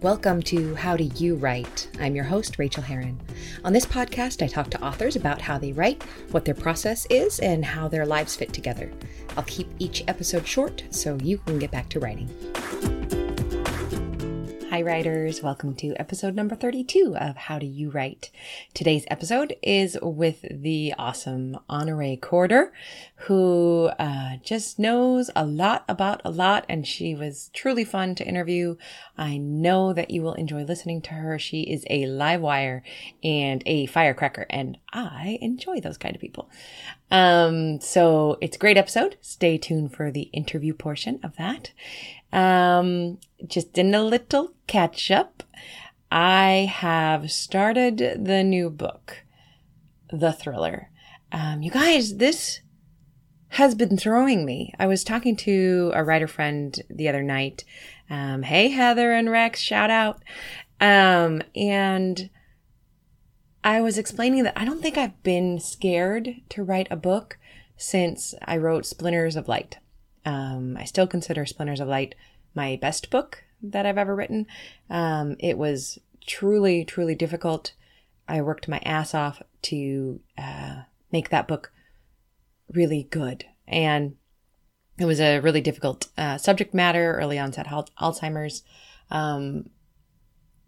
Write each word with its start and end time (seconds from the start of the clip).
Welcome 0.00 0.42
to 0.42 0.76
How 0.76 0.96
Do 0.96 1.02
You 1.16 1.34
Write? 1.34 1.88
I'm 1.98 2.14
your 2.14 2.24
host, 2.24 2.56
Rachael 2.56 2.84
Herron. 2.84 3.18
On 3.64 3.72
this 3.72 3.84
podcast, 3.84 4.44
I 4.44 4.46
talk 4.46 4.70
to 4.70 4.80
authors 4.80 5.16
about 5.16 5.40
how 5.40 5.58
they 5.58 5.72
write, 5.72 6.04
what 6.30 6.44
their 6.44 6.54
process 6.54 7.04
is, 7.10 7.40
and 7.40 7.64
how 7.64 7.88
their 7.88 8.06
lives 8.06 8.36
fit 8.36 8.52
together. 8.52 8.92
I'll 9.36 9.42
keep 9.42 9.68
each 9.80 10.04
episode 10.06 10.46
short 10.46 10.84
so 10.90 11.18
you 11.20 11.38
can 11.38 11.58
get 11.58 11.72
back 11.72 11.88
to 11.88 11.98
writing. 11.98 12.30
Hi, 14.78 14.82
writers. 14.82 15.42
Welcome 15.42 15.74
to 15.78 15.92
episode 15.96 16.36
number 16.36 16.54
32 16.54 17.16
of 17.18 17.36
How 17.36 17.58
Do 17.58 17.66
You 17.66 17.90
Write? 17.90 18.30
Today's 18.74 19.04
episode 19.08 19.56
is 19.60 19.98
with 20.00 20.44
the 20.48 20.94
awesome 20.96 21.58
Honorée 21.68 22.20
Corder, 22.20 22.72
who 23.26 23.90
uh, 23.98 24.36
just 24.44 24.78
knows 24.78 25.32
a 25.34 25.44
lot 25.44 25.84
about 25.88 26.22
a 26.24 26.30
lot, 26.30 26.64
and 26.68 26.86
she 26.86 27.12
was 27.12 27.50
truly 27.52 27.82
fun 27.82 28.14
to 28.14 28.24
interview. 28.24 28.76
I 29.16 29.36
know 29.36 29.92
that 29.94 30.12
you 30.12 30.22
will 30.22 30.34
enjoy 30.34 30.62
listening 30.62 31.02
to 31.02 31.14
her. 31.14 31.40
She 31.40 31.62
is 31.62 31.84
a 31.90 32.06
live 32.06 32.40
wire 32.40 32.84
and 33.24 33.64
a 33.66 33.86
firecracker, 33.86 34.46
and 34.48 34.78
I 34.92 35.38
enjoy 35.40 35.80
those 35.80 35.98
kind 35.98 36.14
of 36.14 36.20
people. 36.20 36.48
Um, 37.10 37.80
so 37.80 38.38
it's 38.40 38.56
a 38.56 38.60
great 38.60 38.76
episode. 38.76 39.16
Stay 39.22 39.58
tuned 39.58 39.92
for 39.92 40.12
the 40.12 40.30
interview 40.32 40.72
portion 40.72 41.18
of 41.24 41.36
that. 41.36 41.72
Um, 42.32 43.18
just 43.46 43.78
in 43.78 43.94
a 43.94 44.02
little 44.02 44.52
catch 44.66 45.10
up, 45.10 45.42
I 46.10 46.70
have 46.72 47.30
started 47.30 48.24
the 48.24 48.42
new 48.42 48.70
book, 48.70 49.24
The 50.10 50.32
Thriller. 50.32 50.90
Um, 51.32 51.62
you 51.62 51.70
guys, 51.70 52.16
this 52.16 52.60
has 53.50 53.74
been 53.74 53.96
throwing 53.96 54.44
me. 54.44 54.72
I 54.78 54.86
was 54.86 55.04
talking 55.04 55.36
to 55.36 55.90
a 55.94 56.04
writer 56.04 56.28
friend 56.28 56.78
the 56.90 57.08
other 57.08 57.22
night. 57.22 57.64
Um, 58.10 58.42
hey, 58.42 58.68
Heather 58.68 59.12
and 59.12 59.30
Rex, 59.30 59.60
shout 59.60 59.90
out. 59.90 60.22
Um, 60.80 61.42
and 61.54 62.30
I 63.64 63.80
was 63.80 63.98
explaining 63.98 64.44
that 64.44 64.58
I 64.58 64.64
don't 64.64 64.80
think 64.80 64.96
I've 64.96 65.22
been 65.22 65.58
scared 65.58 66.36
to 66.50 66.62
write 66.62 66.88
a 66.90 66.96
book 66.96 67.38
since 67.76 68.34
I 68.44 68.56
wrote 68.56 68.86
Splinters 68.86 69.36
of 69.36 69.48
Light. 69.48 69.78
Um, 70.28 70.76
I 70.76 70.84
still 70.84 71.06
consider 71.06 71.46
Splinters 71.46 71.80
of 71.80 71.88
Light 71.88 72.14
my 72.54 72.76
best 72.76 73.08
book 73.08 73.44
that 73.62 73.86
I've 73.86 73.96
ever 73.96 74.14
written. 74.14 74.46
Um, 74.90 75.36
it 75.38 75.56
was 75.56 75.98
truly, 76.26 76.84
truly 76.84 77.14
difficult. 77.14 77.72
I 78.28 78.42
worked 78.42 78.68
my 78.68 78.78
ass 78.84 79.14
off 79.14 79.40
to 79.62 80.20
uh, 80.36 80.82
make 81.10 81.30
that 81.30 81.48
book 81.48 81.72
really 82.74 83.04
good. 83.10 83.46
And 83.66 84.16
it 84.98 85.06
was 85.06 85.18
a 85.18 85.40
really 85.40 85.62
difficult 85.62 86.08
uh, 86.18 86.36
subject 86.36 86.74
matter, 86.74 87.14
early 87.14 87.38
onset 87.38 87.66
Alzheimer's. 87.66 88.62
Um, 89.10 89.70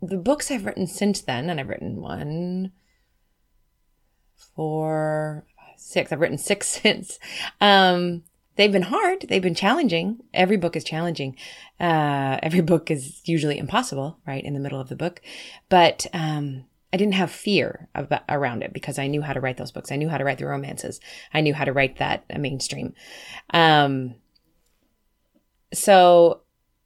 the 0.01 0.17
books 0.17 0.51
I've 0.51 0.65
written 0.65 0.87
since 0.87 1.21
then, 1.21 1.51
and 1.51 1.61
I've 1.61 1.69
written 1.69 2.01
one, 2.01 2.73
four, 4.57 5.45
six, 5.77 6.13
I've 6.13 6.21
written 6.21 6.39
six 6.39 6.67
since. 6.83 7.19
Um, 7.61 8.23
they've 8.61 8.71
been 8.71 8.83
hard. 8.83 9.25
They've 9.27 9.41
been 9.41 9.55
challenging. 9.55 10.19
Every 10.35 10.59
book 10.59 10.77
is 10.77 10.85
challenging. 10.85 11.35
Uh, 11.81 12.39
every 12.43 12.61
book 12.61 12.91
is 12.91 13.23
usually 13.25 13.57
impossible, 13.57 14.19
right? 14.27 14.45
In 14.45 14.53
the 14.53 14.61
middle 14.61 14.79
of 14.79 14.91
the 14.91 14.97
book. 14.97 15.23
But, 15.71 16.07
um, 16.13 16.67
I 16.93 16.99
didn't 16.99 17.15
have 17.15 17.31
fear 17.31 17.89
about, 17.95 18.23
around 18.29 18.63
it 18.63 18.75
because 18.75 18.99
I 18.99 19.07
knew 19.07 19.23
how 19.23 19.33
to 19.33 19.41
write 19.41 19.57
those 19.57 19.73
books. 19.73 19.91
I 19.91 19.97
knew 19.97 20.11
how 20.11 20.19
to 20.19 20.25
write 20.25 20.39
the 20.39 20.47
romances. 20.47 21.01
I 21.33 21.41
knew 21.41 21.55
how 21.55 21.65
to 21.65 21.73
write 21.73 21.97
that 21.99 22.25
uh, 22.29 22.39
mainstream. 22.39 22.93
Um, 23.55 24.17
so, 25.73 26.43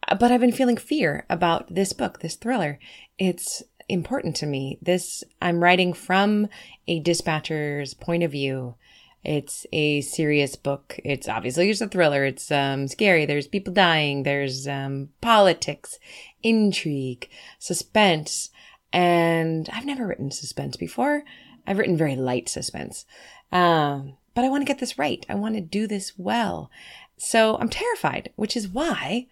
but 0.08 0.30
I've 0.30 0.40
been 0.40 0.52
feeling 0.52 0.76
fear 0.76 1.26
about 1.28 1.74
this 1.74 1.92
book, 1.92 2.20
this 2.20 2.36
thriller. 2.36 2.78
It's 3.18 3.64
important 3.88 4.36
to 4.36 4.46
me. 4.46 4.78
This, 4.80 5.24
I'm 5.42 5.60
writing 5.60 5.92
from 5.92 6.48
a 6.86 7.00
dispatcher's 7.00 7.94
point 7.94 8.22
of 8.22 8.30
view. 8.30 8.76
It's 9.24 9.66
a 9.72 10.00
serious 10.02 10.56
book. 10.56 10.98
It's 11.04 11.28
obviously 11.28 11.70
it's 11.70 11.80
a 11.80 11.88
thriller. 11.88 12.24
It's 12.24 12.50
um, 12.50 12.88
scary. 12.88 13.26
There's 13.26 13.46
people 13.46 13.72
dying. 13.72 14.22
There's 14.22 14.68
um, 14.68 15.08
politics, 15.20 15.98
intrigue, 16.42 17.28
suspense. 17.58 18.50
And 18.92 19.68
I've 19.72 19.86
never 19.86 20.06
written 20.06 20.30
suspense 20.30 20.76
before. 20.76 21.24
I've 21.66 21.78
written 21.78 21.96
very 21.96 22.16
light 22.16 22.48
suspense. 22.48 23.06
Um, 23.50 24.14
but 24.34 24.44
I 24.44 24.48
want 24.48 24.62
to 24.62 24.66
get 24.66 24.78
this 24.78 24.98
right. 24.98 25.24
I 25.28 25.34
want 25.34 25.54
to 25.54 25.60
do 25.60 25.86
this 25.86 26.12
well. 26.18 26.70
So 27.16 27.56
I'm 27.58 27.68
terrified, 27.68 28.32
which 28.36 28.56
is 28.56 28.68
why 28.68 29.28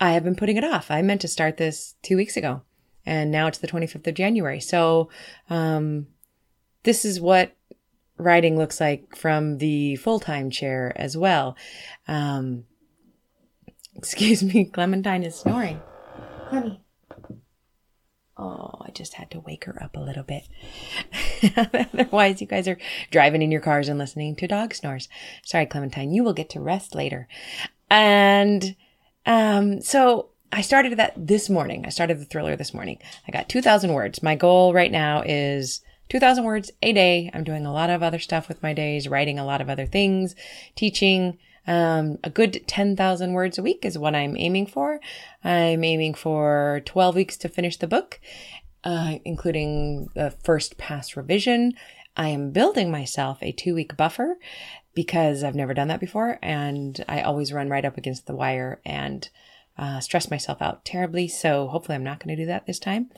I 0.00 0.12
have 0.12 0.24
been 0.24 0.36
putting 0.36 0.56
it 0.56 0.64
off. 0.64 0.90
I 0.90 1.00
meant 1.00 1.20
to 1.22 1.28
start 1.28 1.56
this 1.56 1.94
two 2.02 2.16
weeks 2.16 2.36
ago 2.36 2.62
and 3.04 3.30
now 3.30 3.46
it's 3.46 3.58
the 3.58 3.68
25th 3.68 4.06
of 4.06 4.14
January. 4.14 4.60
So, 4.60 5.08
um, 5.50 6.06
this 6.84 7.04
is 7.04 7.20
what 7.20 7.56
writing 8.22 8.56
looks 8.56 8.80
like 8.80 9.16
from 9.16 9.58
the 9.58 9.96
full-time 9.96 10.50
chair 10.50 10.92
as 10.96 11.16
well. 11.16 11.56
Um, 12.08 12.64
excuse 13.96 14.42
me, 14.42 14.64
Clementine 14.64 15.24
is 15.24 15.36
snoring. 15.36 15.80
Honey. 16.48 16.80
Oh, 18.36 18.80
I 18.80 18.90
just 18.90 19.14
had 19.14 19.30
to 19.32 19.40
wake 19.40 19.66
her 19.66 19.82
up 19.82 19.96
a 19.96 20.00
little 20.00 20.22
bit. 20.22 20.48
Otherwise, 21.56 22.40
you 22.40 22.46
guys 22.46 22.66
are 22.66 22.78
driving 23.10 23.42
in 23.42 23.52
your 23.52 23.60
cars 23.60 23.88
and 23.88 23.98
listening 23.98 24.34
to 24.36 24.48
dog 24.48 24.74
snores. 24.74 25.08
Sorry, 25.44 25.66
Clementine, 25.66 26.12
you 26.12 26.24
will 26.24 26.32
get 26.32 26.48
to 26.50 26.60
rest 26.60 26.94
later. 26.94 27.28
And, 27.90 28.74
um, 29.26 29.80
so 29.82 30.30
I 30.50 30.60
started 30.60 30.96
that 30.98 31.14
this 31.16 31.48
morning. 31.48 31.84
I 31.86 31.90
started 31.90 32.18
the 32.18 32.24
thriller 32.24 32.56
this 32.56 32.74
morning. 32.74 32.98
I 33.28 33.30
got 33.30 33.48
2,000 33.48 33.92
words. 33.92 34.22
My 34.22 34.34
goal 34.34 34.74
right 34.74 34.90
now 34.92 35.22
is 35.24 35.80
2,000 36.12 36.44
words 36.44 36.70
a 36.82 36.92
day. 36.92 37.30
I'm 37.32 37.42
doing 37.42 37.64
a 37.64 37.72
lot 37.72 37.88
of 37.88 38.02
other 38.02 38.18
stuff 38.18 38.46
with 38.46 38.62
my 38.62 38.74
days, 38.74 39.08
writing 39.08 39.38
a 39.38 39.46
lot 39.46 39.62
of 39.62 39.70
other 39.70 39.86
things, 39.86 40.36
teaching. 40.76 41.38
Um, 41.66 42.18
a 42.22 42.28
good 42.28 42.64
10,000 42.66 43.32
words 43.32 43.56
a 43.56 43.62
week 43.62 43.86
is 43.86 43.96
what 43.96 44.14
I'm 44.14 44.36
aiming 44.36 44.66
for. 44.66 45.00
I'm 45.42 45.82
aiming 45.82 46.12
for 46.12 46.82
12 46.84 47.14
weeks 47.14 47.38
to 47.38 47.48
finish 47.48 47.78
the 47.78 47.86
book, 47.86 48.20
uh, 48.84 49.20
including 49.24 50.10
the 50.14 50.34
first 50.44 50.76
pass 50.76 51.16
revision. 51.16 51.72
I 52.14 52.28
am 52.28 52.50
building 52.50 52.90
myself 52.90 53.38
a 53.40 53.50
two 53.50 53.74
week 53.74 53.96
buffer 53.96 54.36
because 54.92 55.42
I've 55.42 55.54
never 55.54 55.72
done 55.72 55.88
that 55.88 55.98
before. 55.98 56.38
And 56.42 57.02
I 57.08 57.22
always 57.22 57.54
run 57.54 57.70
right 57.70 57.86
up 57.86 57.96
against 57.96 58.26
the 58.26 58.36
wire 58.36 58.82
and 58.84 59.26
uh, 59.78 60.00
stress 60.00 60.30
myself 60.30 60.60
out 60.60 60.84
terribly. 60.84 61.26
So 61.26 61.68
hopefully 61.68 61.96
I'm 61.96 62.04
not 62.04 62.22
going 62.22 62.36
to 62.36 62.42
do 62.42 62.48
that 62.48 62.66
this 62.66 62.78
time. 62.78 63.08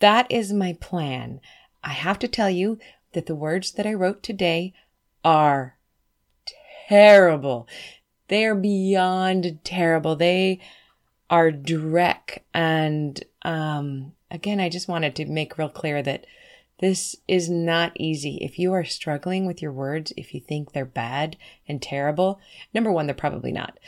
That 0.00 0.26
is 0.32 0.52
my 0.52 0.76
plan. 0.80 1.40
I 1.86 1.92
have 1.92 2.18
to 2.18 2.28
tell 2.28 2.50
you 2.50 2.78
that 3.12 3.26
the 3.26 3.36
words 3.36 3.72
that 3.72 3.86
I 3.86 3.94
wrote 3.94 4.22
today 4.22 4.74
are 5.24 5.76
terrible. 6.88 7.68
They 8.26 8.44
are 8.44 8.56
beyond 8.56 9.60
terrible. 9.62 10.16
They 10.16 10.60
are 11.30 11.52
dreck. 11.52 12.38
And, 12.52 13.22
um, 13.42 14.12
again, 14.32 14.58
I 14.58 14.68
just 14.68 14.88
wanted 14.88 15.14
to 15.16 15.26
make 15.26 15.58
real 15.58 15.68
clear 15.68 16.02
that 16.02 16.26
this 16.80 17.16
is 17.28 17.48
not 17.48 17.92
easy. 17.94 18.38
If 18.42 18.58
you 18.58 18.72
are 18.72 18.84
struggling 18.84 19.46
with 19.46 19.62
your 19.62 19.72
words, 19.72 20.12
if 20.16 20.34
you 20.34 20.40
think 20.40 20.72
they're 20.72 20.84
bad 20.84 21.36
and 21.68 21.80
terrible, 21.80 22.40
number 22.74 22.90
one, 22.90 23.06
they're 23.06 23.14
probably 23.14 23.52
not. 23.52 23.78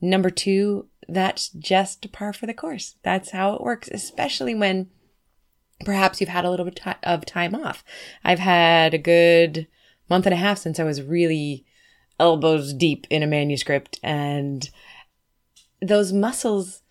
Number 0.00 0.28
two, 0.28 0.88
that's 1.08 1.48
just 1.48 2.12
par 2.12 2.34
for 2.34 2.46
the 2.46 2.54
course. 2.54 2.96
That's 3.02 3.30
how 3.30 3.54
it 3.54 3.62
works, 3.62 3.88
especially 3.90 4.54
when 4.54 4.90
perhaps 5.84 6.20
you've 6.20 6.30
had 6.30 6.44
a 6.44 6.50
little 6.50 6.64
bit 6.64 6.80
of 7.02 7.26
time 7.26 7.54
off. 7.54 7.84
I've 8.24 8.38
had 8.38 8.94
a 8.94 8.98
good 8.98 9.66
month 10.08 10.26
and 10.26 10.32
a 10.32 10.38
half 10.38 10.58
since 10.58 10.78
I 10.78 10.84
was 10.84 11.02
really 11.02 11.64
elbows 12.18 12.72
deep 12.72 13.06
in 13.10 13.22
a 13.22 13.26
manuscript 13.26 14.00
and 14.02 14.68
those 15.82 16.12
muscles 16.12 16.82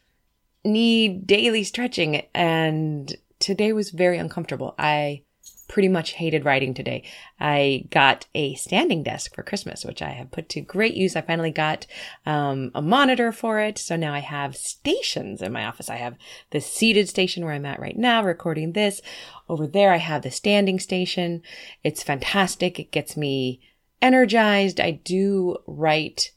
need 0.63 1.25
daily 1.25 1.63
stretching 1.63 2.25
and 2.33 3.15
today 3.39 3.73
was 3.73 3.91
very 3.91 4.17
uncomfortable. 4.17 4.75
I 4.77 5.23
pretty 5.67 5.87
much 5.87 6.13
hated 6.13 6.45
writing 6.45 6.73
today. 6.73 7.03
I 7.39 7.85
got 7.89 8.27
a 8.35 8.55
standing 8.55 9.03
desk 9.03 9.33
for 9.33 9.43
Christmas, 9.43 9.83
which 9.83 10.01
I 10.01 10.09
have 10.09 10.31
put 10.31 10.49
to 10.49 10.61
great 10.61 10.95
use. 10.95 11.15
I 11.15 11.21
finally 11.21 11.51
got 11.51 11.85
um, 12.25 12.71
a 12.75 12.81
monitor 12.81 13.31
for 13.31 13.59
it. 13.59 13.77
So 13.77 13.95
now 13.95 14.13
I 14.13 14.19
have 14.19 14.55
stations 14.55 15.41
in 15.41 15.51
my 15.51 15.65
office. 15.65 15.89
I 15.89 15.95
have 15.95 16.17
the 16.51 16.61
seated 16.61 17.09
station 17.09 17.43
where 17.43 17.53
I'm 17.53 17.65
at 17.65 17.79
right 17.79 17.97
now 17.97 18.23
recording 18.23 18.73
this. 18.73 19.01
Over 19.49 19.67
there, 19.67 19.91
I 19.91 19.97
have 19.97 20.21
the 20.21 20.31
standing 20.31 20.79
station. 20.79 21.41
It's 21.83 22.03
fantastic. 22.03 22.79
It 22.79 22.91
gets 22.91 23.17
me 23.17 23.61
energized. 24.01 24.79
I 24.79 24.91
do 24.91 25.57
write 25.67 26.31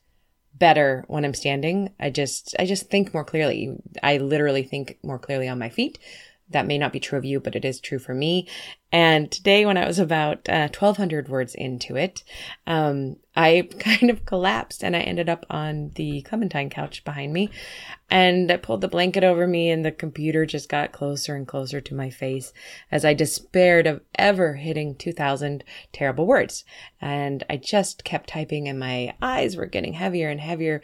better 0.55 1.05
when 1.07 1.25
I'm 1.25 1.35
standing. 1.35 1.95
I 2.01 2.11
just, 2.11 2.57
I 2.59 2.67
just 2.67 2.91
think 2.91 3.15
more 3.15 3.25
clearly. 3.25 3.77
I 4.03 4.17
literally 4.17 4.63
think 4.63 4.99
more 5.03 5.19
clearly 5.19 5.49
on 5.49 5.59
my 5.59 5.69
feet 5.69 5.99
That 6.51 6.67
may 6.67 6.79
not 6.79 6.93
be 6.93 7.01
true 7.01 7.19
of 7.19 7.25
you, 7.25 7.41
but 7.41 7.55
it 7.55 7.65
is 7.65 7.81
true 7.81 7.99
for 7.99 8.15
me. 8.15 8.49
And 8.91 9.31
today, 9.31 9.67
when 9.67 9.77
I 9.77 9.87
was 9.87 9.99
about 9.99 10.49
uh, 10.49 10.69
1,200 10.69 11.29
words 11.29 11.55
into 11.55 11.97
it, 11.97 12.25
um, 12.67 13.17
I 13.37 13.69
kind 13.79 14.09
of 14.09 14.25
collapsed 14.25 14.83
and 14.83 14.97
I 14.97 15.01
ended 15.01 15.29
up 15.29 15.45
on 15.51 15.91
the 15.97 16.23
Clementine 16.23 16.71
couch 16.71 17.05
behind 17.05 17.35
me. 17.35 17.51
And 18.11 18.51
I 18.51 18.57
pulled 18.57 18.81
the 18.81 18.89
blanket 18.89 19.23
over 19.23 19.47
me, 19.47 19.69
and 19.69 19.85
the 19.85 19.93
computer 19.93 20.47
just 20.47 20.71
got 20.71 20.93
closer 20.93 21.37
and 21.37 21.47
closer 21.47 21.79
to 21.83 21.95
my 21.95 22.09
face 22.09 22.55
as 22.91 23.05
I 23.05 23.13
despaired 23.13 23.87
of 23.87 24.01
ever 24.15 24.55
hitting 24.55 24.95
2,000 24.95 25.63
terrible 25.93 26.27
words. 26.27 26.65
And 27.03 27.45
I 27.51 27.59
just 27.59 28.05
kept 28.05 28.31
typing, 28.31 28.67
and 28.67 28.81
my 28.81 29.15
eyes 29.21 29.57
were 29.57 29.67
getting 29.67 29.93
heavier 29.93 30.31
and 30.31 30.41
heavier. 30.41 30.81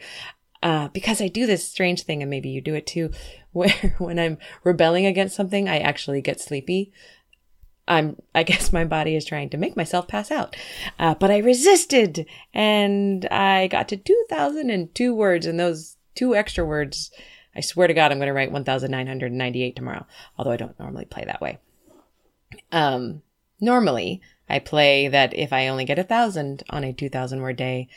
Uh, 0.63 0.87
because 0.89 1.21
I 1.21 1.27
do 1.27 1.45
this 1.45 1.69
strange 1.69 2.03
thing, 2.03 2.21
and 2.21 2.29
maybe 2.29 2.49
you 2.49 2.61
do 2.61 2.75
it 2.75 2.87
too, 2.87 3.11
where 3.51 3.95
when 3.97 4.19
I'm 4.19 4.37
rebelling 4.63 5.05
against 5.05 5.35
something, 5.35 5.69
I 5.69 5.79
actually 5.79 6.21
get 6.21 6.41
sleepy. 6.41 6.91
I'm, 7.87 8.17
I 8.33 8.43
guess 8.43 8.73
my 8.73 8.83
body 8.83 9.15
is 9.15 9.25
trying 9.25 9.49
to 9.51 9.57
make 9.57 9.77
myself 9.77 10.07
pass 10.07 10.31
out. 10.31 10.55
Uh, 10.97 11.13
but 11.13 11.29
I 11.29 11.37
resisted 11.37 12.25
and 12.53 13.25
I 13.27 13.67
got 13.67 13.87
to 13.89 13.97
2002 13.97 15.13
words 15.13 15.45
and 15.45 15.59
those 15.59 15.97
two 16.15 16.35
extra 16.35 16.65
words. 16.65 17.11
I 17.55 17.61
swear 17.61 17.87
to 17.87 17.93
God, 17.93 18.11
I'm 18.11 18.17
going 18.17 18.27
to 18.27 18.33
write 18.33 18.51
1,998 18.51 19.75
tomorrow, 19.75 20.05
although 20.37 20.51
I 20.51 20.57
don't 20.57 20.79
normally 20.79 21.05
play 21.05 21.25
that 21.25 21.41
way. 21.41 21.59
Um, 22.71 23.21
normally 23.59 24.21
I 24.49 24.59
play 24.59 25.07
that 25.07 25.33
if 25.33 25.53
I 25.53 25.67
only 25.67 25.85
get 25.85 25.99
a 25.99 26.03
thousand 26.03 26.63
on 26.69 26.83
a 26.83 26.93
2000 26.93 27.41
word 27.41 27.55
day, 27.55 27.87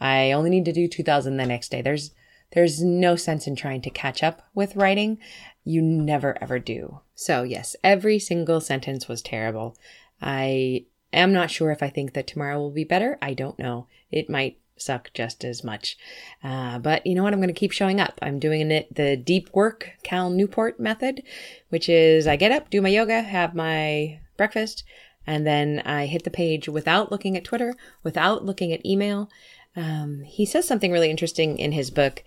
I 0.00 0.32
only 0.32 0.50
need 0.50 0.64
to 0.64 0.72
do 0.72 0.88
2000 0.88 1.36
the 1.36 1.46
next 1.46 1.70
day. 1.70 1.82
There's, 1.82 2.12
there's 2.52 2.82
no 2.82 3.16
sense 3.16 3.46
in 3.46 3.56
trying 3.56 3.82
to 3.82 3.90
catch 3.90 4.22
up 4.22 4.42
with 4.54 4.76
writing. 4.76 5.18
You 5.64 5.82
never 5.82 6.36
ever 6.42 6.58
do. 6.58 7.00
So 7.14 7.42
yes, 7.42 7.76
every 7.84 8.18
single 8.18 8.60
sentence 8.60 9.08
was 9.08 9.22
terrible. 9.22 9.76
I 10.22 10.86
am 11.12 11.32
not 11.32 11.50
sure 11.50 11.70
if 11.70 11.82
I 11.82 11.88
think 11.88 12.14
that 12.14 12.26
tomorrow 12.26 12.58
will 12.58 12.70
be 12.70 12.84
better. 12.84 13.18
I 13.20 13.34
don't 13.34 13.58
know. 13.58 13.86
It 14.10 14.30
might 14.30 14.58
suck 14.80 15.10
just 15.12 15.44
as 15.44 15.62
much. 15.62 15.96
Uh, 16.42 16.78
but 16.78 17.06
you 17.06 17.14
know 17.14 17.22
what? 17.22 17.32
I'm 17.32 17.40
going 17.40 17.48
to 17.48 17.54
keep 17.54 17.72
showing 17.72 18.00
up. 18.00 18.18
I'm 18.22 18.38
doing 18.38 18.70
it 18.70 18.94
the 18.94 19.16
deep 19.16 19.50
work 19.52 19.90
Cal 20.02 20.30
Newport 20.30 20.80
method, 20.80 21.22
which 21.68 21.88
is 21.88 22.26
I 22.26 22.36
get 22.36 22.52
up, 22.52 22.70
do 22.70 22.80
my 22.80 22.88
yoga, 22.88 23.22
have 23.22 23.54
my 23.54 24.20
breakfast, 24.36 24.84
and 25.26 25.46
then 25.46 25.82
I 25.84 26.06
hit 26.06 26.24
the 26.24 26.30
page 26.30 26.68
without 26.68 27.12
looking 27.12 27.36
at 27.36 27.44
Twitter, 27.44 27.74
without 28.02 28.44
looking 28.44 28.72
at 28.72 28.84
email. 28.84 29.30
Um, 29.76 30.22
he 30.24 30.46
says 30.46 30.66
something 30.66 30.92
really 30.92 31.10
interesting 31.10 31.58
in 31.58 31.72
his 31.72 31.90
book. 31.90 32.24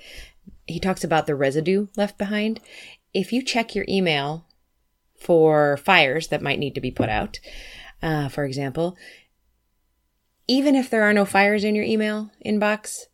He 0.66 0.80
talks 0.80 1.04
about 1.04 1.28
the 1.28 1.36
residue 1.36 1.88
left 1.96 2.18
behind. 2.18 2.60
If 3.14 3.34
you 3.34 3.44
check 3.44 3.76
your 3.76 3.86
email 3.88 4.46
for 5.18 5.78
fires 5.78 6.28
that 6.30 6.42
might 6.42 6.60
need 6.60 6.76
to 6.76 6.82
be 6.82 6.92
put 6.92 7.10
out, 7.10 7.40
uh, 8.02 8.30
for 8.30 8.44
example, 8.44 8.98
even 10.48 10.76
if 10.76 10.90
there 10.90 11.04
are 11.04 11.14
no 11.14 11.26
fires 11.26 11.64
in 11.64 11.76
your 11.76 11.86
email 11.86 12.32
inbox, 12.46 13.06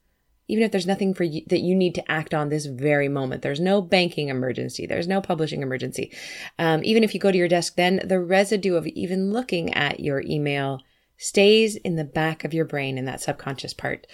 even 0.47 0.63
if 0.63 0.71
there's 0.71 0.87
nothing 0.87 1.13
for 1.13 1.23
you 1.23 1.43
that 1.47 1.59
you 1.59 1.75
need 1.75 1.93
to 1.95 2.11
act 2.11 2.33
on 2.33 2.49
this 2.49 2.65
very 2.65 3.07
moment, 3.07 3.43
there's 3.43 3.59
no 3.59 3.81
banking 3.81 4.29
emergency, 4.29 4.87
there's 4.87 5.07
no 5.07 5.21
publishing 5.21 5.61
emergency. 5.61 6.11
Um, 6.57 6.81
even 6.83 7.03
if 7.03 7.13
you 7.13 7.19
go 7.19 7.31
to 7.31 7.37
your 7.37 7.47
desk, 7.47 7.75
then 7.75 8.01
the 8.03 8.19
residue 8.19 8.75
of 8.75 8.87
even 8.87 9.31
looking 9.31 9.73
at 9.75 9.99
your 9.99 10.21
email 10.21 10.81
stays 11.21 11.75
in 11.75 11.98
the 11.98 12.06
back 12.06 12.45
of 12.45 12.54
your 12.54 12.63
brain 12.63 12.98
in 12.98 13.06
that 13.06 13.21
subconscious 13.21 13.74
part. 13.74 14.07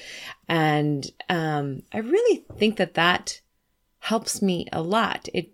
And 0.49 1.05
um, 1.29 1.83
I 1.93 1.99
really 1.99 2.43
think 2.57 2.77
that 2.77 2.95
that 2.95 3.39
helps 3.99 4.41
me 4.41 4.67
a 4.73 4.81
lot. 4.81 5.29
It 5.33 5.51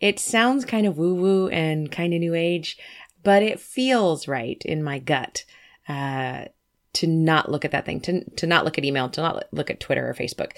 it 0.00 0.18
sounds 0.18 0.64
kind 0.64 0.86
of 0.86 0.96
woo 0.96 1.14
woo 1.14 1.48
and 1.48 1.90
kind 1.90 2.14
of 2.14 2.20
new 2.20 2.34
age, 2.34 2.78
but 3.22 3.42
it 3.42 3.60
feels 3.60 4.28
right 4.28 4.62
in 4.64 4.82
my 4.82 4.98
gut. 4.98 5.44
Uh, 5.88 6.46
to 6.92 7.06
not 7.06 7.50
look 7.50 7.66
at 7.66 7.72
that 7.72 7.84
thing, 7.84 8.00
to, 8.00 8.24
to 8.36 8.46
not 8.46 8.64
look 8.64 8.78
at 8.78 8.84
email, 8.84 9.10
to 9.10 9.20
not 9.20 9.44
look 9.52 9.68
at 9.68 9.80
Twitter 9.80 10.08
or 10.08 10.14
Facebook. 10.14 10.52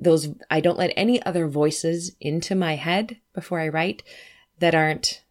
Those, 0.00 0.28
I 0.50 0.60
don't 0.60 0.78
let 0.78 0.92
any 0.96 1.22
other 1.22 1.46
voices 1.46 2.10
into 2.20 2.56
my 2.56 2.74
head 2.74 3.18
before 3.34 3.60
I 3.60 3.68
write 3.68 4.02
that 4.58 4.74
aren't 4.74 5.22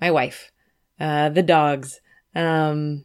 my 0.00 0.10
wife, 0.10 0.50
uh, 0.98 1.28
the 1.28 1.44
dogs, 1.44 2.00
um, 2.34 3.04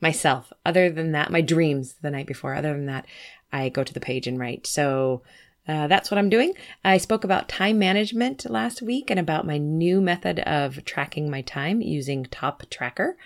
myself. 0.00 0.52
Other 0.64 0.90
than 0.90 1.12
that, 1.12 1.30
my 1.30 1.40
dreams 1.40 1.94
the 2.02 2.10
night 2.10 2.26
before. 2.26 2.54
Other 2.54 2.72
than 2.72 2.86
that, 2.86 3.06
I 3.52 3.68
go 3.68 3.84
to 3.84 3.94
the 3.94 4.00
page 4.00 4.26
and 4.26 4.38
write. 4.38 4.66
So 4.66 5.22
uh, 5.66 5.86
that's 5.86 6.10
what 6.10 6.18
I'm 6.18 6.30
doing. 6.30 6.54
I 6.84 6.98
spoke 6.98 7.24
about 7.24 7.48
time 7.48 7.78
management 7.78 8.48
last 8.48 8.80
week 8.80 9.10
and 9.10 9.20
about 9.20 9.46
my 9.46 9.58
new 9.58 10.00
method 10.00 10.40
of 10.40 10.84
tracking 10.84 11.30
my 11.30 11.42
time 11.42 11.80
using 11.80 12.24
Top 12.24 12.64
Tracker 12.70 13.16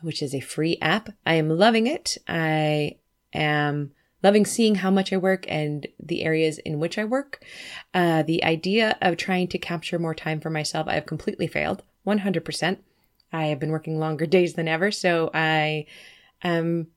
which 0.00 0.22
is 0.22 0.34
a 0.34 0.40
free 0.40 0.78
app. 0.80 1.10
I 1.26 1.34
am 1.34 1.48
loving 1.48 1.86
it. 1.86 2.18
I 2.28 2.96
am 3.32 3.92
loving 4.22 4.44
seeing 4.44 4.76
how 4.76 4.90
much 4.90 5.12
I 5.12 5.16
work 5.16 5.44
and 5.48 5.86
the 5.98 6.22
areas 6.22 6.58
in 6.58 6.78
which 6.78 6.98
I 6.98 7.04
work. 7.04 7.42
Uh, 7.94 8.22
the 8.22 8.44
idea 8.44 8.96
of 9.00 9.16
trying 9.16 9.48
to 9.48 9.58
capture 9.58 9.98
more 9.98 10.14
time 10.14 10.40
for 10.40 10.50
myself, 10.50 10.88
I 10.88 10.94
have 10.94 11.06
completely 11.06 11.46
failed 11.46 11.82
100%. 12.06 12.78
I 13.32 13.46
have 13.46 13.58
been 13.58 13.70
working 13.70 13.98
longer 13.98 14.26
days 14.38 14.54
than 14.54 14.68
ever, 14.68 14.90
so 14.90 15.30
I 15.32 15.86
am 16.42 16.88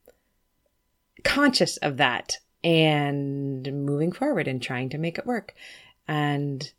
conscious 1.23 1.77
of 1.77 1.97
that 1.97 2.37
and 2.63 3.85
moving 3.85 4.11
forward 4.11 4.47
and 4.47 4.61
trying 4.61 4.89
to 4.89 4.97
make 4.97 5.17
it 5.17 5.25
work. 5.25 5.53
And 6.07 6.71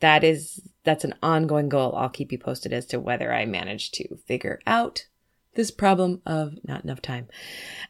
that 0.00 0.24
is 0.24 0.60
that's 0.84 1.04
an 1.04 1.14
ongoing 1.22 1.68
goal. 1.68 1.94
I'll 1.96 2.08
keep 2.08 2.32
you 2.32 2.38
posted 2.38 2.72
as 2.72 2.86
to 2.86 3.00
whether 3.00 3.32
I 3.32 3.46
manage 3.46 3.92
to 3.92 4.16
figure 4.26 4.60
out 4.66 5.06
this 5.54 5.70
problem 5.70 6.22
of 6.26 6.54
not 6.66 6.82
enough 6.84 7.02
time. 7.02 7.28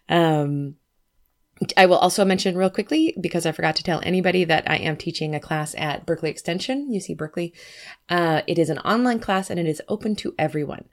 Um, 0.09 0.77
I 1.77 1.87
will 1.87 1.99
also 1.99 2.25
mention 2.25 2.57
real 2.57 2.71
quickly 2.71 3.15
because 3.21 3.47
I 3.47 3.53
forgot 3.53 3.77
to 3.77 3.83
tell 3.83 4.01
anybody 4.03 4.45
that 4.45 4.69
I 4.71 4.77
am 4.77 4.97
teaching 4.97 5.35
a 5.35 5.41
class 5.41 5.75
at 5.77 6.07
Berkeley 6.07 6.31
Extension, 6.31 6.91
UC 6.91 7.17
Berkeley. 7.17 7.53
Uh, 8.09 8.43
it 8.47 8.59
is 8.59 8.71
an 8.71 8.79
online 8.79 9.19
class 9.19 9.51
and 9.51 9.61
it 9.61 9.67
is 9.67 9.83
open 9.89 10.17
to 10.17 10.35
everyone. 10.39 10.85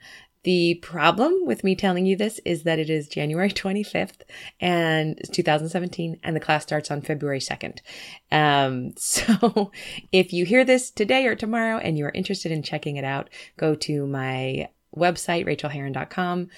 The 0.42 0.76
problem 0.76 1.44
with 1.44 1.64
me 1.64 1.76
telling 1.76 2.06
you 2.06 2.16
this 2.16 2.40
is 2.46 2.62
that 2.62 2.78
it 2.78 2.88
is 2.88 3.08
January 3.08 3.50
25th 3.50 4.22
and 4.60 5.20
2017 5.32 6.18
and 6.22 6.34
the 6.34 6.40
class 6.40 6.62
starts 6.62 6.90
on 6.90 7.02
February 7.02 7.40
2nd. 7.40 7.80
Um, 8.32 8.92
so 8.96 9.70
if 10.12 10.32
you 10.32 10.44
hear 10.44 10.64
this 10.64 10.90
today 10.90 11.26
or 11.26 11.34
tomorrow 11.34 11.78
and 11.78 11.98
you 11.98 12.06
are 12.06 12.12
interested 12.14 12.52
in 12.52 12.62
checking 12.62 12.96
it 12.96 13.04
out, 13.04 13.28
go 13.56 13.74
to 13.76 14.06
my 14.06 14.68
website, 14.96 15.46
rachaelherron.com 15.46 16.48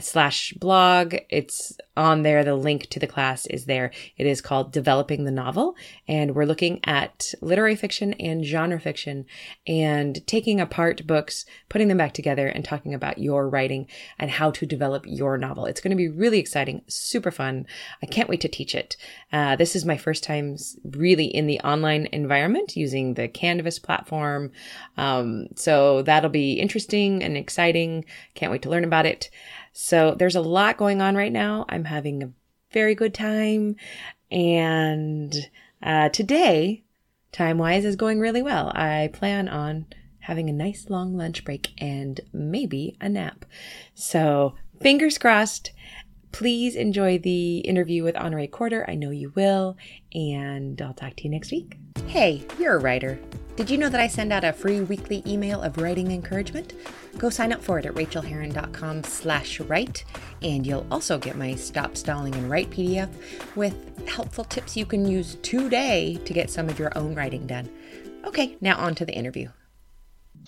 slash 0.00 0.52
blog. 0.54 1.14
It's 1.28 1.76
on 1.96 2.22
there. 2.22 2.44
The 2.44 2.54
link 2.54 2.88
to 2.90 2.98
the 2.98 3.06
class 3.06 3.46
is 3.46 3.66
there. 3.66 3.90
It 4.16 4.26
is 4.26 4.40
called 4.40 4.72
Developing 4.72 5.24
the 5.24 5.30
Novel. 5.30 5.76
And 6.08 6.34
we're 6.34 6.46
looking 6.46 6.80
at 6.84 7.34
literary 7.40 7.76
fiction 7.76 8.14
and 8.14 8.44
genre 8.44 8.80
fiction 8.80 9.26
and 9.66 10.26
taking 10.26 10.60
apart 10.60 11.06
books, 11.06 11.44
putting 11.68 11.88
them 11.88 11.98
back 11.98 12.14
together 12.14 12.46
and 12.48 12.64
talking 12.64 12.94
about 12.94 13.18
your 13.18 13.48
writing 13.48 13.86
and 14.18 14.30
how 14.30 14.50
to 14.52 14.66
develop 14.66 15.04
your 15.06 15.36
novel. 15.36 15.66
It's 15.66 15.80
going 15.80 15.90
to 15.90 15.96
be 15.96 16.08
really 16.08 16.38
exciting, 16.38 16.82
super 16.88 17.30
fun. 17.30 17.66
I 18.02 18.06
can't 18.06 18.28
wait 18.28 18.40
to 18.42 18.48
teach 18.48 18.74
it. 18.74 18.96
Uh, 19.32 19.56
this 19.56 19.76
is 19.76 19.84
my 19.84 19.96
first 19.96 20.24
time 20.24 20.56
really 20.84 21.26
in 21.26 21.46
the 21.46 21.60
online 21.60 22.08
environment 22.12 22.76
using 22.76 23.14
the 23.14 23.28
Canvas 23.28 23.78
platform. 23.78 24.52
Um, 24.96 25.48
so 25.56 26.02
that'll 26.02 26.30
be 26.30 26.54
interesting 26.54 27.22
and 27.22 27.36
exciting. 27.36 28.04
Can't 28.34 28.52
wait 28.52 28.62
to 28.62 28.70
learn 28.70 28.84
about 28.84 29.06
it. 29.06 29.30
So 29.72 30.14
there's 30.18 30.36
a 30.36 30.40
lot 30.40 30.76
going 30.76 31.00
on 31.00 31.16
right 31.16 31.32
now. 31.32 31.64
I'm 31.68 31.84
having 31.84 32.22
a 32.22 32.30
very 32.72 32.94
good 32.94 33.14
time. 33.14 33.76
And 34.30 35.34
uh, 35.82 36.08
today, 36.10 36.84
time 37.32 37.58
wise, 37.58 37.84
is 37.84 37.96
going 37.96 38.20
really 38.20 38.42
well. 38.42 38.72
I 38.74 39.10
plan 39.12 39.48
on 39.48 39.86
having 40.20 40.48
a 40.48 40.52
nice 40.52 40.88
long 40.88 41.16
lunch 41.16 41.44
break 41.44 41.70
and 41.78 42.20
maybe 42.32 42.96
a 43.00 43.08
nap. 43.08 43.44
So 43.94 44.54
fingers 44.80 45.18
crossed. 45.18 45.72
Please 46.30 46.76
enjoy 46.76 47.18
the 47.18 47.58
interview 47.58 48.02
with 48.02 48.14
Honorée 48.14 48.50
Corder. 48.50 48.88
I 48.88 48.94
know 48.94 49.10
you 49.10 49.32
will. 49.34 49.76
And 50.14 50.80
I'll 50.80 50.94
talk 50.94 51.16
to 51.16 51.24
you 51.24 51.30
next 51.30 51.50
week. 51.50 51.76
Hey, 52.06 52.46
you're 52.58 52.76
a 52.76 52.80
writer. 52.80 53.18
Did 53.54 53.68
you 53.68 53.76
know 53.76 53.90
that 53.90 54.00
I 54.00 54.06
send 54.06 54.32
out 54.32 54.44
a 54.44 54.52
free 54.52 54.80
weekly 54.80 55.22
email 55.26 55.60
of 55.60 55.76
writing 55.76 56.10
encouragement? 56.10 56.72
Go 57.18 57.28
sign 57.28 57.52
up 57.52 57.62
for 57.62 57.78
it 57.78 57.84
at 57.84 57.92
rachaelherron.com 57.92 59.04
slash 59.04 59.60
write, 59.60 60.06
and 60.40 60.66
you'll 60.66 60.86
also 60.90 61.18
get 61.18 61.36
my 61.36 61.54
Stop 61.54 61.98
Stalling 61.98 62.34
and 62.34 62.48
Write 62.48 62.70
PDF 62.70 63.10
with 63.54 64.08
helpful 64.08 64.44
tips 64.44 64.74
you 64.74 64.86
can 64.86 65.06
use 65.06 65.36
today 65.42 66.18
to 66.24 66.32
get 66.32 66.48
some 66.48 66.70
of 66.70 66.78
your 66.78 66.96
own 66.96 67.14
writing 67.14 67.46
done. 67.46 67.68
Okay, 68.24 68.56
now 68.62 68.78
on 68.78 68.94
to 68.94 69.04
the 69.04 69.14
interview. 69.14 69.50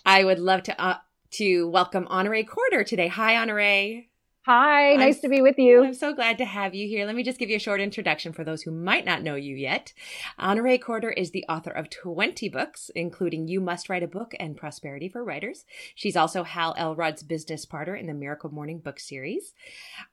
I 0.07 0.25
would 0.25 0.39
love 0.39 0.63
to 0.65 0.81
uh, 0.81 0.97
to 1.33 1.69
welcome 1.69 2.07
Honorée 2.07 2.47
Corder 2.47 2.85
today. 2.85 3.09
Hi, 3.09 3.35
Honorée. 3.35 4.07
Hi, 4.47 4.95
nice 4.97 5.17
I'm, 5.17 5.21
to 5.23 5.29
be 5.31 5.41
with 5.41 5.59
you. 5.59 5.83
I'm 5.83 5.95
so 5.95 6.13
glad 6.13 6.37
to 6.37 6.45
have 6.45 6.75
you 6.75 6.87
here. 6.87 7.07
Let 7.07 7.15
me 7.15 7.23
just 7.23 7.39
give 7.39 7.49
you 7.49 7.57
a 7.57 7.59
short 7.59 7.81
introduction 7.81 8.35
for 8.35 8.45
those 8.45 8.61
who 8.61 8.73
might 8.73 9.07
not 9.07 9.23
know 9.23 9.37
you 9.37 9.57
yet. 9.57 9.95
Honorée 10.39 10.79
Corder 10.79 11.09
is 11.09 11.31
the 11.31 11.47
author 11.49 11.71
of 11.71 11.89
20 11.89 12.51
books, 12.51 12.91
including 12.95 13.49
You 13.49 13.63
Must 13.63 13.89
Write 13.89 14.03
a 14.03 14.07
Book 14.07 14.35
and 14.39 14.55
Prosperity 14.55 15.09
for 15.09 15.25
Writers. 15.25 15.65
She's 15.95 16.15
also 16.15 16.43
Hal 16.43 16.75
Elrod's 16.77 17.23
business 17.23 17.65
partner 17.65 17.97
in 17.97 18.07
the 18.07 18.13
Miracle 18.13 18.51
Morning 18.51 18.81
book 18.81 19.01
series. 19.01 19.55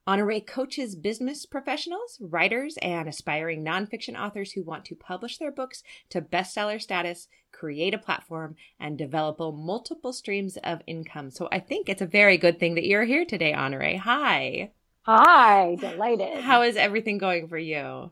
Honorée 0.08 0.48
coaches 0.48 0.96
business 0.96 1.46
professionals, 1.46 2.18
writers, 2.22 2.78
and 2.82 3.10
aspiring 3.10 3.66
nonfiction 3.66 4.18
authors 4.18 4.54
who 4.54 4.64
want 4.64 4.86
to 4.86 4.96
publish 4.96 5.40
their 5.40 5.52
books 5.52 5.84
to 6.10 6.22
bestseller 6.22 6.82
status 6.82 7.28
create 7.52 7.94
a 7.94 7.98
platform, 7.98 8.56
and 8.80 8.98
develop 8.98 9.40
multiple 9.40 10.14
streams 10.14 10.58
of 10.58 10.82
income. 10.88 11.32
So 11.32 11.48
I 11.52 11.60
think 11.60 11.90
it's 11.90 12.02
a 12.02 12.06
very 12.06 12.38
good 12.38 12.60
thing 12.60 12.76
that 12.76 12.86
you're 12.86 13.06
here 13.06 13.26
today, 13.26 13.54
Honorée. 13.54 13.98
Hi. 14.00 14.72
Hi, 15.04 15.76
delighted. 15.80 16.42
How 16.42 16.62
is 16.62 16.76
everything 16.76 17.18
going 17.18 17.48
for 17.48 17.58
you? 17.58 18.12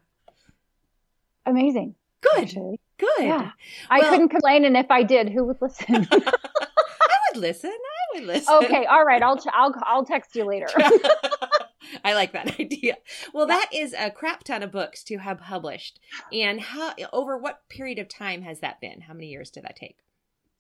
Amazing. 1.46 1.96
Good. 2.22 2.44
Actually. 2.44 2.80
Good. 2.98 3.10
Yeah. 3.22 3.52
I 3.90 4.02
couldn't 4.02 4.30
complain, 4.30 4.66
and 4.66 4.76
if 4.76 4.92
I 4.92 5.04
did, 5.04 5.30
who 5.30 5.46
would 5.46 5.62
listen? 5.62 6.08
I 6.12 6.34
would 7.34 7.36
listen. 7.42 7.72
I 7.72 8.20
would 8.20 8.28
listen. 8.28 8.54
Okay. 8.64 8.86
All 8.86 9.06
right. 9.06 9.22
I'll 9.24 9.40
I'll 9.54 9.74
I'll 9.84 10.06
text 10.06 10.36
you 10.36 10.44
later. 10.46 10.68
I 12.06 12.14
like 12.14 12.34
that 12.34 12.60
idea. 12.60 12.98
Well, 13.34 13.48
that 13.48 13.70
is 13.74 13.94
a 13.98 14.12
crap 14.12 14.44
ton 14.44 14.64
of 14.64 14.72
books 14.72 15.04
to 15.06 15.18
have 15.18 15.40
published. 15.40 16.00
And 16.32 16.60
how 16.60 16.94
over 17.14 17.38
what 17.38 17.68
period 17.70 18.00
of 18.00 18.08
time 18.08 18.42
has 18.44 18.60
that 18.60 18.82
been? 18.82 19.02
How 19.02 19.14
many 19.14 19.28
years 19.28 19.50
did 19.50 19.64
that 19.64 19.76
take? 19.76 19.98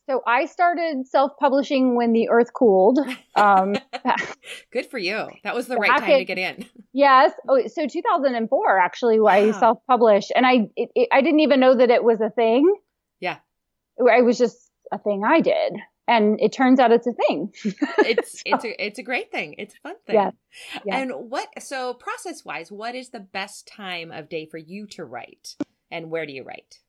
So 0.09 0.23
I 0.25 0.45
started 0.45 1.07
self-publishing 1.07 1.95
when 1.95 2.13
the 2.13 2.29
earth 2.29 2.53
cooled. 2.53 2.99
Um, 3.35 3.75
Good 4.73 4.87
for 4.87 4.97
you. 4.97 5.29
That 5.45 5.55
was 5.55 5.67
the 5.67 5.77
right 5.77 5.97
time 5.97 6.17
to 6.17 6.25
get 6.25 6.37
in. 6.37 6.65
Yes. 6.91 7.31
Oh, 7.47 7.67
so 7.67 7.87
2004 7.87 8.77
actually, 8.77 9.17
wow. 9.17 9.31
I 9.31 9.51
self-published, 9.51 10.33
and 10.35 10.45
I 10.45 10.67
it, 10.75 10.89
it, 10.93 11.07
I 11.09 11.21
didn't 11.21 11.39
even 11.39 11.61
know 11.61 11.73
that 11.73 11.89
it 11.89 12.03
was 12.03 12.19
a 12.19 12.29
thing. 12.31 12.69
Yeah. 13.21 13.37
It 13.97 14.25
was 14.25 14.37
just 14.37 14.57
a 14.91 14.97
thing 14.97 15.23
I 15.25 15.39
did 15.39 15.77
and 16.09 16.39
it 16.41 16.51
turns 16.51 16.79
out 16.79 16.91
it's 16.91 17.07
a 17.07 17.13
thing. 17.13 17.53
it's 17.99 18.39
so, 18.39 18.43
it's 18.45 18.65
a 18.65 18.85
it's 18.85 18.99
a 18.99 19.03
great 19.03 19.31
thing. 19.31 19.55
It's 19.57 19.75
a 19.75 19.79
fun 19.81 19.95
thing. 20.05 20.15
Yeah. 20.15 20.31
yeah. 20.85 20.97
And 20.97 21.11
what 21.29 21.47
so 21.61 21.93
process 21.93 22.43
wise, 22.43 22.71
what 22.71 22.95
is 22.95 23.09
the 23.09 23.19
best 23.19 23.67
time 23.67 24.11
of 24.11 24.27
day 24.27 24.45
for 24.45 24.57
you 24.57 24.87
to 24.87 25.05
write, 25.05 25.55
and 25.91 26.09
where 26.09 26.25
do 26.25 26.33
you 26.33 26.43
write? 26.43 26.79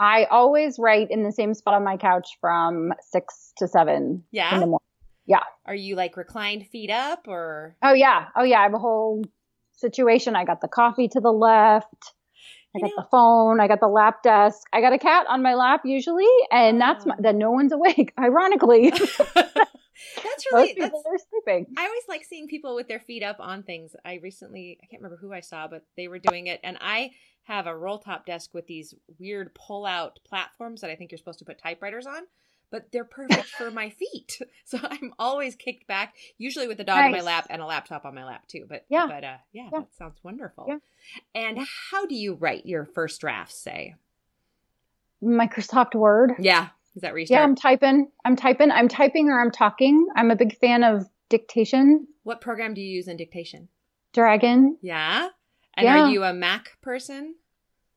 I 0.00 0.24
always 0.30 0.76
write 0.78 1.08
in 1.10 1.24
the 1.24 1.32
same 1.32 1.52
spot 1.52 1.74
on 1.74 1.84
my 1.84 1.98
couch 1.98 2.38
from 2.40 2.92
six 3.10 3.52
to 3.58 3.68
seven. 3.68 4.24
Yeah. 4.30 4.54
In 4.54 4.60
the 4.60 4.66
morning. 4.66 4.86
Yeah. 5.26 5.44
Are 5.66 5.74
you 5.74 5.94
like 5.94 6.16
reclined 6.16 6.66
feet 6.66 6.90
up 6.90 7.28
or? 7.28 7.76
Oh 7.82 7.92
yeah. 7.92 8.28
Oh 8.34 8.42
yeah. 8.42 8.60
I 8.60 8.62
have 8.62 8.74
a 8.74 8.78
whole 8.78 9.22
situation. 9.72 10.34
I 10.34 10.44
got 10.44 10.62
the 10.62 10.68
coffee 10.68 11.08
to 11.08 11.20
the 11.20 11.30
left. 11.30 12.14
I 12.74 12.80
got 12.80 12.90
the 12.96 13.06
phone. 13.10 13.60
I 13.60 13.66
got 13.66 13.80
the 13.80 13.88
lap 13.88 14.22
desk. 14.22 14.66
I 14.72 14.80
got 14.80 14.92
a 14.92 14.98
cat 14.98 15.26
on 15.28 15.42
my 15.42 15.54
lap 15.54 15.82
usually, 15.84 16.28
and 16.52 16.80
that's 16.80 17.04
my, 17.04 17.14
uh-huh. 17.14 17.22
that 17.22 17.34
no 17.34 17.50
one's 17.50 17.72
awake. 17.72 18.12
Ironically, 18.18 18.90
that's 19.36 20.46
really 20.52 20.66
most 20.68 20.74
people 20.74 21.02
are 21.06 21.18
sleeping. 21.30 21.66
I 21.76 21.84
always 21.84 22.02
like 22.08 22.24
seeing 22.24 22.46
people 22.46 22.76
with 22.76 22.86
their 22.86 23.00
feet 23.00 23.22
up 23.22 23.36
on 23.40 23.64
things. 23.64 23.96
I 24.04 24.20
recently, 24.22 24.78
I 24.82 24.86
can't 24.86 25.02
remember 25.02 25.20
who 25.20 25.32
I 25.32 25.40
saw, 25.40 25.66
but 25.66 25.84
they 25.96 26.06
were 26.06 26.20
doing 26.20 26.46
it, 26.46 26.60
and 26.62 26.78
I 26.80 27.10
have 27.44 27.66
a 27.66 27.76
roll 27.76 27.98
top 27.98 28.26
desk 28.26 28.54
with 28.54 28.66
these 28.66 28.94
weird 29.18 29.54
pull 29.54 29.84
out 29.84 30.20
platforms 30.24 30.82
that 30.82 30.90
I 30.90 30.96
think 30.96 31.10
you're 31.10 31.18
supposed 31.18 31.40
to 31.40 31.44
put 31.44 31.58
typewriters 31.58 32.06
on 32.06 32.22
but 32.70 32.92
they're 32.92 33.04
perfect 33.04 33.46
for 33.48 33.70
my 33.70 33.90
feet. 33.90 34.38
So 34.64 34.78
I'm 34.80 35.12
always 35.18 35.56
kicked 35.56 35.88
back, 35.88 36.14
usually 36.38 36.68
with 36.68 36.78
a 36.78 36.84
dog 36.84 36.98
nice. 36.98 37.06
in 37.06 37.12
my 37.12 37.22
lap 37.22 37.48
and 37.50 37.60
a 37.60 37.66
laptop 37.66 38.04
on 38.04 38.14
my 38.14 38.24
lap 38.24 38.46
too. 38.46 38.66
But 38.68 38.84
yeah, 38.88 39.06
but 39.08 39.24
uh, 39.24 39.38
yeah, 39.52 39.68
yeah, 39.72 39.80
that 39.80 39.88
sounds 39.98 40.20
wonderful. 40.22 40.66
Yeah. 40.68 40.78
And 41.34 41.58
how 41.90 42.06
do 42.06 42.14
you 42.14 42.34
write 42.34 42.66
your 42.66 42.84
first 42.84 43.20
drafts? 43.20 43.56
Say 43.56 43.96
Microsoft 45.20 45.96
Word. 45.96 46.34
Yeah, 46.38 46.68
is 46.94 47.02
that 47.02 47.14
restart? 47.14 47.40
Yeah, 47.40 47.42
I'm 47.42 47.56
typing. 47.56 48.12
I'm 48.24 48.36
typing. 48.36 48.70
I'm 48.70 48.86
typing 48.86 49.28
or 49.28 49.40
I'm 49.40 49.50
talking. 49.50 50.06
I'm 50.14 50.30
a 50.30 50.36
big 50.36 50.56
fan 50.58 50.84
of 50.84 51.08
dictation. 51.28 52.06
What 52.22 52.40
program 52.40 52.74
do 52.74 52.80
you 52.80 52.88
use 52.88 53.08
in 53.08 53.16
dictation? 53.16 53.68
Dragon. 54.12 54.76
Yeah. 54.82 55.30
And 55.74 55.84
yeah. 55.84 56.02
are 56.02 56.10
you 56.10 56.22
a 56.22 56.32
Mac 56.32 56.76
person? 56.80 57.34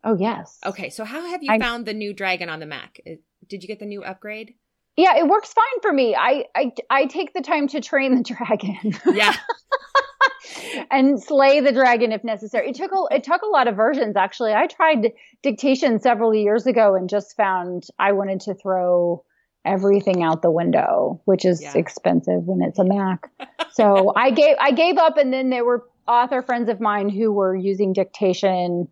Oh 0.03 0.17
yes. 0.17 0.59
Okay, 0.65 0.89
so 0.89 1.05
how 1.05 1.25
have 1.27 1.43
you 1.43 1.51
I, 1.51 1.59
found 1.59 1.85
the 1.85 1.93
new 1.93 2.13
Dragon 2.13 2.49
on 2.49 2.59
the 2.59 2.65
Mac? 2.65 2.99
Did 3.47 3.61
you 3.61 3.67
get 3.67 3.79
the 3.79 3.85
new 3.85 4.03
upgrade? 4.03 4.55
Yeah, 4.95 5.17
it 5.17 5.27
works 5.27 5.51
fine 5.51 5.81
for 5.81 5.91
me. 5.91 6.15
I 6.15 6.45
I, 6.55 6.71
I 6.89 7.05
take 7.05 7.33
the 7.33 7.41
time 7.41 7.67
to 7.69 7.81
train 7.81 8.15
the 8.15 8.23
dragon. 8.35 8.93
Yeah. 9.13 9.35
and 10.91 11.21
slay 11.21 11.61
the 11.61 11.71
dragon 11.71 12.11
if 12.11 12.23
necessary. 12.23 12.69
It 12.69 12.75
took 12.75 12.91
a 12.91 13.15
it 13.15 13.23
took 13.23 13.41
a 13.41 13.47
lot 13.47 13.67
of 13.67 13.75
versions 13.75 14.15
actually. 14.15 14.53
I 14.53 14.67
tried 14.67 15.11
dictation 15.41 15.99
several 15.99 16.33
years 16.33 16.65
ago 16.67 16.95
and 16.95 17.09
just 17.09 17.35
found 17.35 17.83
I 17.97 18.11
wanted 18.11 18.41
to 18.41 18.53
throw 18.53 19.23
everything 19.65 20.23
out 20.23 20.41
the 20.41 20.51
window, 20.51 21.21
which 21.25 21.45
is 21.45 21.61
yeah. 21.61 21.71
expensive 21.75 22.43
when 22.45 22.61
it's 22.61 22.79
a 22.79 22.83
Mac. 22.83 23.31
so 23.71 24.13
I 24.15 24.31
gave 24.31 24.57
I 24.59 24.71
gave 24.71 24.97
up 24.97 25.17
and 25.17 25.33
then 25.33 25.49
there 25.49 25.65
were 25.65 25.85
author 26.07 26.41
friends 26.41 26.69
of 26.69 26.79
mine 26.79 27.09
who 27.09 27.31
were 27.31 27.55
using 27.55 27.93
dictation 27.93 28.89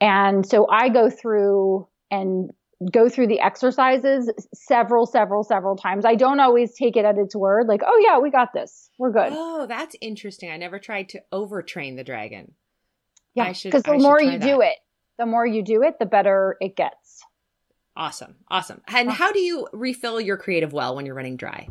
and 0.00 0.46
so 0.46 0.68
I 0.68 0.88
go 0.88 1.10
through 1.10 1.86
and 2.10 2.50
go 2.90 3.08
through 3.08 3.26
the 3.26 3.40
exercises 3.40 4.30
several, 4.54 5.06
several, 5.06 5.44
several 5.44 5.76
times. 5.76 6.04
I 6.04 6.14
don't 6.14 6.40
always 6.40 6.74
take 6.74 6.96
it 6.96 7.04
at 7.04 7.18
its 7.18 7.36
word, 7.36 7.66
like, 7.66 7.82
oh 7.84 8.02
yeah, 8.04 8.18
we 8.18 8.30
got 8.30 8.52
this. 8.52 8.88
We're 8.98 9.12
good. 9.12 9.32
Oh, 9.32 9.66
that's 9.66 9.94
interesting. 10.00 10.50
I 10.50 10.56
never 10.56 10.78
tried 10.78 11.10
to 11.10 11.20
overtrain 11.32 11.96
the 11.96 12.04
dragon. 12.04 12.54
Yeah, 13.34 13.52
because 13.62 13.82
the 13.82 13.92
I 13.92 13.98
more 13.98 14.20
you 14.20 14.38
that. 14.38 14.40
do 14.40 14.60
it, 14.60 14.76
the 15.18 15.26
more 15.26 15.46
you 15.46 15.62
do 15.62 15.82
it, 15.82 15.98
the 15.98 16.06
better 16.06 16.56
it 16.60 16.76
gets. 16.76 17.22
Awesome. 17.96 18.36
Awesome. 18.48 18.80
And 18.88 19.10
ah. 19.10 19.12
how 19.12 19.32
do 19.32 19.40
you 19.40 19.68
refill 19.72 20.20
your 20.20 20.36
creative 20.36 20.72
well 20.72 20.96
when 20.96 21.06
you're 21.06 21.14
running 21.14 21.36
dry? 21.36 21.68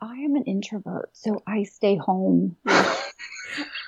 I 0.00 0.16
am 0.16 0.34
an 0.34 0.44
introvert, 0.44 1.10
so 1.12 1.42
I 1.46 1.62
stay 1.62 1.96
home. 1.96 2.56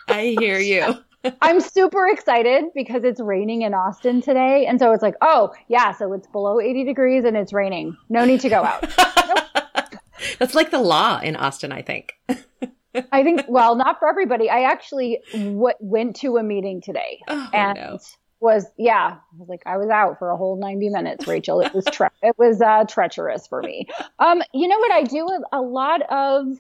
I 0.09 0.37
hear 0.39 0.59
you. 0.59 0.95
I'm 1.43 1.61
super 1.61 2.07
excited 2.07 2.65
because 2.75 3.05
it's 3.05 3.21
raining 3.21 3.63
in 3.63 3.75
Austin 3.75 4.21
today. 4.21 4.67
And 4.67 4.79
so 4.79 4.93
it's 4.93 5.03
like, 5.03 5.15
oh, 5.21 5.53
yeah, 5.69 5.93
so 5.93 6.13
it's 6.13 6.27
below 6.29 6.61
80 6.61 6.85
degrees 6.85 7.25
and 7.25 7.37
it's 7.37 7.53
raining. 7.53 7.97
No 8.09 8.25
need 8.25 8.41
to 8.41 8.49
go 8.49 8.65
out. 8.65 8.83
Nope. 9.29 10.01
That's 10.39 10.55
like 10.55 10.71
the 10.71 10.81
law 10.81 11.21
in 11.21 11.37
Austin, 11.37 11.73
I 11.73 11.83
think. 11.83 12.15
I 13.13 13.23
think, 13.23 13.43
well, 13.49 13.77
not 13.77 13.99
for 13.99 14.09
everybody. 14.09 14.49
I 14.49 14.63
actually 14.63 15.21
w- 15.33 15.75
went 15.81 16.17
to 16.17 16.39
a 16.39 16.43
meeting 16.43 16.81
today 16.81 17.21
oh, 17.29 17.49
and 17.53 17.77
no. 17.77 17.99
was, 18.41 18.67
yeah, 18.79 19.17
I 19.19 19.39
was 19.39 19.49
like, 19.49 19.63
I 19.67 19.77
was 19.77 19.91
out 19.91 20.19
for 20.19 20.31
a 20.31 20.37
whole 20.37 20.57
90 20.57 20.89
minutes, 20.89 21.27
Rachael. 21.27 21.61
It 21.61 21.75
was, 21.75 21.85
tre- 21.85 22.09
it 22.23 22.37
was 22.39 22.61
uh, 22.63 22.85
treacherous 22.85 23.47
for 23.47 23.63
me. 23.63 23.87
Um, 24.19 24.43
you 24.55 24.67
know 24.69 24.79
what? 24.79 24.93
I 24.93 25.03
do 25.03 25.29
a 25.53 25.61
lot 25.61 26.03
of, 26.11 26.59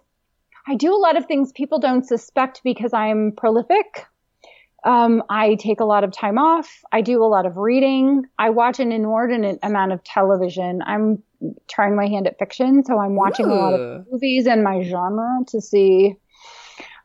I 0.66 0.74
do 0.74 0.94
a 0.94 0.98
lot 0.98 1.16
of 1.16 1.26
things 1.26 1.52
people 1.52 1.78
don't 1.78 2.04
suspect 2.04 2.60
because 2.64 2.92
I'm 2.92 3.32
prolific. 3.32 4.06
Um, 4.86 5.24
I 5.28 5.56
take 5.56 5.80
a 5.80 5.84
lot 5.84 6.04
of 6.04 6.12
time 6.12 6.38
off. 6.38 6.84
I 6.92 7.00
do 7.00 7.22
a 7.22 7.26
lot 7.26 7.44
of 7.44 7.56
reading. 7.56 8.24
I 8.38 8.50
watch 8.50 8.78
an 8.78 8.92
inordinate 8.92 9.58
amount 9.64 9.90
of 9.90 10.04
television. 10.04 10.80
I'm 10.86 11.24
trying 11.68 11.96
my 11.96 12.06
hand 12.06 12.28
at 12.28 12.38
fiction, 12.38 12.84
so 12.84 12.96
I'm 12.96 13.16
watching 13.16 13.46
Ooh. 13.46 13.52
a 13.52 13.56
lot 13.56 13.74
of 13.74 14.06
movies 14.10 14.46
in 14.46 14.62
my 14.62 14.84
genre 14.84 15.40
to 15.48 15.60
see 15.60 16.14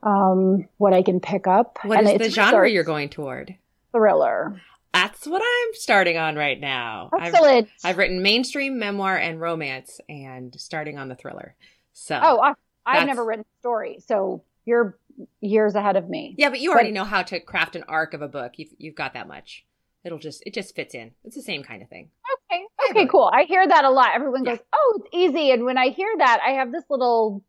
um, 0.03 0.67
what 0.77 0.93
I 0.93 1.01
can 1.01 1.19
pick 1.19 1.47
up. 1.47 1.79
What 1.81 1.97
and 1.97 2.07
is 2.07 2.19
the 2.19 2.29
genre 2.29 2.69
you're 2.69 2.83
going 2.83 3.09
toward? 3.09 3.55
Thriller. 3.91 4.61
That's 4.93 5.25
what 5.25 5.41
I'm 5.41 5.73
starting 5.73 6.17
on 6.17 6.35
right 6.35 6.59
now. 6.59 7.09
Excellent. 7.19 7.67
I've, 7.83 7.91
I've 7.91 7.97
written 7.97 8.21
mainstream, 8.21 8.77
memoir, 8.77 9.17
and 9.17 9.41
romance, 9.41 9.99
and 10.07 10.53
starting 10.59 10.99
on 10.99 11.09
the 11.09 11.15
thriller. 11.15 11.55
So, 11.93 12.19
oh, 12.21 12.39
I, 12.39 12.53
I've 12.85 13.07
never 13.07 13.25
written 13.25 13.43
a 13.43 13.59
story, 13.59 13.99
so 14.05 14.43
you're 14.65 14.97
years 15.39 15.75
ahead 15.75 15.95
of 15.95 16.09
me. 16.09 16.35
Yeah, 16.37 16.49
but 16.49 16.59
you 16.59 16.71
already 16.71 16.89
but, 16.89 16.95
know 16.95 17.03
how 17.03 17.21
to 17.23 17.39
craft 17.39 17.75
an 17.75 17.83
arc 17.87 18.13
of 18.13 18.21
a 18.21 18.27
book. 18.27 18.53
You've 18.57 18.73
you've 18.77 18.95
got 18.95 19.13
that 19.13 19.27
much. 19.27 19.65
It'll 20.03 20.19
just 20.19 20.43
it 20.45 20.53
just 20.53 20.75
fits 20.75 20.95
in. 20.95 21.11
It's 21.23 21.35
the 21.35 21.41
same 21.41 21.63
kind 21.63 21.81
of 21.81 21.89
thing. 21.89 22.09
Okay. 22.51 22.63
Okay, 22.89 23.07
cool. 23.07 23.29
I 23.31 23.43
hear 23.43 23.65
that 23.65 23.85
a 23.85 23.89
lot. 23.89 24.09
Everyone 24.13 24.43
goes, 24.43 24.59
"Oh, 24.73 24.99
it's 24.99 25.09
easy." 25.13 25.51
And 25.51 25.63
when 25.63 25.77
I 25.77 25.89
hear 25.89 26.09
that, 26.17 26.39
I 26.45 26.51
have 26.51 26.71
this 26.71 26.83
little 26.89 27.43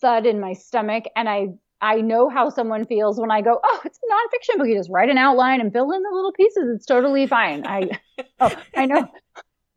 thud 0.00 0.26
in 0.26 0.40
my 0.40 0.54
stomach 0.54 1.04
and 1.14 1.28
I 1.28 1.48
I 1.82 2.02
know 2.02 2.28
how 2.28 2.50
someone 2.50 2.84
feels 2.84 3.18
when 3.18 3.30
I 3.30 3.40
go, 3.40 3.58
"Oh, 3.62 3.80
it's 3.84 3.98
a 3.98 4.12
nonfiction 4.12 4.58
book. 4.58 4.68
You 4.68 4.76
just 4.76 4.90
write 4.90 5.08
an 5.08 5.18
outline 5.18 5.60
and 5.60 5.72
fill 5.72 5.90
in 5.92 6.02
the 6.02 6.10
little 6.12 6.32
pieces. 6.32 6.64
It's 6.74 6.86
totally 6.86 7.26
fine." 7.26 7.66
I 7.66 7.90
oh, 8.40 8.54
I 8.76 8.86
know. 8.86 9.08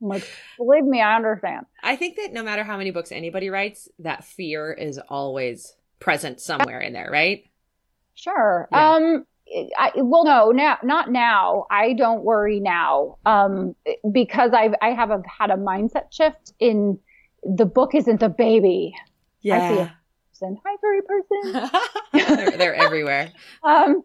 I'm 0.01 0.10
like, 0.10 0.27
believe 0.58 0.84
me, 0.84 1.01
I 1.01 1.15
understand. 1.15 1.65
I 1.82 1.96
think 1.96 2.18
that 2.18 2.34
no 2.34 2.44
matter 2.44 2.63
how 2.63 2.77
many 2.77 2.92
books 2.92 3.13
anybody 3.13 3.50
writes, 3.50 3.88
that 4.00 4.25
fear 4.25 4.74
is 4.74 5.00
always 5.08 5.74
present 6.03 6.41
somewhere 6.41 6.81
in 6.81 6.93
there, 6.93 7.10
right? 7.10 7.45
Sure. 8.13 8.67
Yeah. 8.72 8.95
Um, 8.95 9.25
I, 9.77 9.91
well, 9.95 10.25
no, 10.25 10.51
now, 10.51 10.77
not 10.83 11.12
now. 11.12 11.65
I 11.72 11.93
don't 11.93 12.24
worry 12.24 12.60
now. 12.60 13.17
Um, 13.25 13.75
because 14.12 14.51
I've, 14.53 14.74
I 14.81 14.89
have 14.89 15.12
a, 15.12 15.22
had 15.27 15.50
a 15.50 15.55
mindset 15.55 16.12
shift 16.12 16.53
in 16.60 17.00
the 17.43 17.65
book 17.65 17.95
isn't 17.95 18.19
the 18.19 18.29
baby. 18.29 18.93
Yeah. 19.41 19.89
person. 20.29 20.60
Hi, 20.65 20.75
furry 20.81 21.01
person. 21.01 21.69
they're, 22.36 22.57
they're, 22.57 22.75
everywhere. 22.75 23.31
um, 23.63 24.03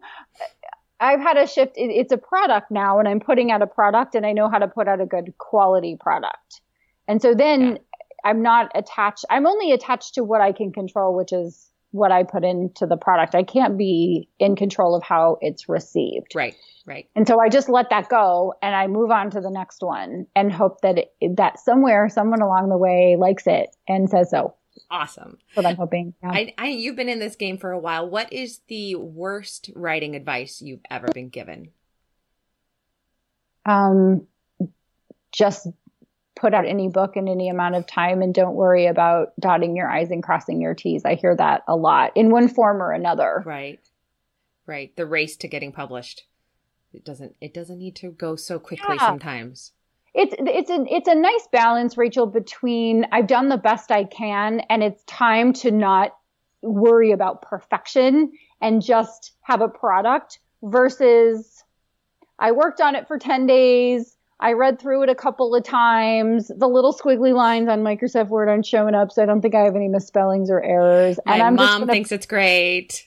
I've 0.99 1.19
had 1.19 1.37
a 1.37 1.47
shift. 1.47 1.77
It, 1.77 1.89
it's 1.91 2.11
a 2.11 2.17
product 2.17 2.71
now, 2.71 2.99
and 2.99 3.07
I'm 3.07 3.19
putting 3.19 3.51
out 3.51 3.61
a 3.61 3.67
product, 3.67 4.15
and 4.15 4.25
I 4.25 4.31
know 4.31 4.49
how 4.49 4.59
to 4.59 4.67
put 4.67 4.87
out 4.87 5.01
a 5.01 5.05
good 5.05 5.33
quality 5.37 5.97
product. 5.99 6.61
And 7.07 7.21
so 7.21 7.33
then 7.33 7.61
yeah. 7.61 7.77
I'm 8.23 8.41
not 8.41 8.71
attached. 8.75 9.25
I'm 9.29 9.47
only 9.47 9.71
attached 9.71 10.15
to 10.15 10.23
what 10.23 10.41
I 10.41 10.51
can 10.51 10.71
control, 10.71 11.15
which 11.15 11.33
is 11.33 11.68
what 11.91 12.11
I 12.11 12.23
put 12.23 12.43
into 12.43 12.85
the 12.85 12.97
product. 12.97 13.35
I 13.35 13.43
can't 13.43 13.77
be 13.77 14.29
in 14.39 14.55
control 14.55 14.95
of 14.95 15.03
how 15.03 15.37
it's 15.41 15.67
received. 15.67 16.35
Right. 16.35 16.55
Right. 16.85 17.07
And 17.15 17.27
so 17.27 17.39
I 17.39 17.49
just 17.49 17.69
let 17.69 17.91
that 17.91 18.09
go 18.09 18.55
and 18.63 18.73
I 18.73 18.87
move 18.87 19.11
on 19.11 19.29
to 19.31 19.41
the 19.41 19.51
next 19.51 19.81
one 19.81 20.25
and 20.35 20.51
hope 20.51 20.81
that 20.81 20.97
it, 20.97 21.37
that 21.37 21.59
somewhere 21.59 22.09
someone 22.09 22.41
along 22.41 22.69
the 22.69 22.77
way 22.77 23.15
likes 23.19 23.43
it 23.45 23.75
and 23.87 24.09
says 24.09 24.31
so. 24.31 24.55
Awesome. 24.89 25.37
That's 25.49 25.57
what 25.57 25.65
I'm 25.67 25.75
hoping. 25.75 26.15
Yeah. 26.23 26.31
I, 26.31 26.53
I, 26.57 26.67
you've 26.69 26.95
been 26.95 27.09
in 27.09 27.19
this 27.19 27.35
game 27.35 27.59
for 27.59 27.71
a 27.71 27.79
while. 27.79 28.09
What 28.09 28.33
is 28.33 28.61
the 28.67 28.95
worst 28.95 29.69
writing 29.75 30.15
advice 30.15 30.61
you've 30.61 30.81
ever 30.89 31.07
been 31.13 31.29
given? 31.29 31.69
Um, 33.65 34.25
just 35.31 35.67
put 36.39 36.53
out 36.53 36.65
any 36.65 36.87
book 36.87 37.17
in 37.17 37.27
any 37.27 37.49
amount 37.49 37.75
of 37.75 37.85
time 37.85 38.21
and 38.21 38.33
don't 38.33 38.55
worry 38.55 38.87
about 38.87 39.33
dotting 39.39 39.75
your 39.75 39.89
I's 39.89 40.11
and 40.11 40.23
crossing 40.23 40.61
your 40.61 40.73
T's. 40.73 41.05
I 41.05 41.15
hear 41.15 41.35
that 41.35 41.63
a 41.67 41.75
lot 41.75 42.11
in 42.15 42.31
one 42.31 42.47
form 42.47 42.81
or 42.81 42.91
another. 42.91 43.43
Right. 43.45 43.79
Right. 44.65 44.95
The 44.95 45.05
race 45.05 45.37
to 45.37 45.47
getting 45.47 45.71
published. 45.71 46.23
It 46.93 47.05
doesn't 47.05 47.35
it 47.39 47.53
doesn't 47.53 47.77
need 47.77 47.95
to 47.97 48.11
go 48.11 48.35
so 48.35 48.57
quickly 48.59 48.95
yeah. 48.99 49.07
sometimes. 49.07 49.73
It's 50.15 50.33
it's 50.39 50.71
a 50.71 50.85
it's 50.89 51.07
a 51.07 51.15
nice 51.15 51.47
balance, 51.51 51.97
Rachael, 51.97 52.25
between 52.25 53.05
I've 53.11 53.27
done 53.27 53.49
the 53.49 53.57
best 53.57 53.91
I 53.91 54.05
can 54.05 54.61
and 54.69 54.81
it's 54.81 55.03
time 55.03 55.53
to 55.53 55.71
not 55.71 56.15
worry 56.61 57.11
about 57.11 57.43
perfection 57.43 58.31
and 58.61 58.81
just 58.81 59.33
have 59.41 59.61
a 59.61 59.69
product 59.69 60.39
versus 60.63 61.63
I 62.37 62.51
worked 62.51 62.81
on 62.81 62.95
it 62.95 63.07
for 63.07 63.17
10 63.17 63.45
days 63.45 64.17
I 64.41 64.53
read 64.53 64.79
through 64.79 65.03
it 65.03 65.09
a 65.09 65.15
couple 65.15 65.53
of 65.53 65.63
times. 65.63 66.49
The 66.55 66.67
little 66.67 66.93
squiggly 66.93 67.33
lines 67.33 67.67
on 67.67 67.81
Microsoft 67.81 68.29
Word 68.29 68.47
aren't 68.47 68.65
showing 68.65 68.95
up, 68.95 69.11
so 69.11 69.21
I 69.21 69.25
don't 69.25 69.41
think 69.41 69.53
I 69.53 69.61
have 69.61 69.75
any 69.75 69.89
misspellings 69.89 70.49
or 70.49 70.61
errors. 70.61 71.19
My 71.25 71.33
and 71.33 71.43
I'm 71.43 71.55
mom 71.55 71.81
gonna... 71.81 71.91
thinks 71.91 72.11
it's 72.11 72.25
great. 72.25 73.05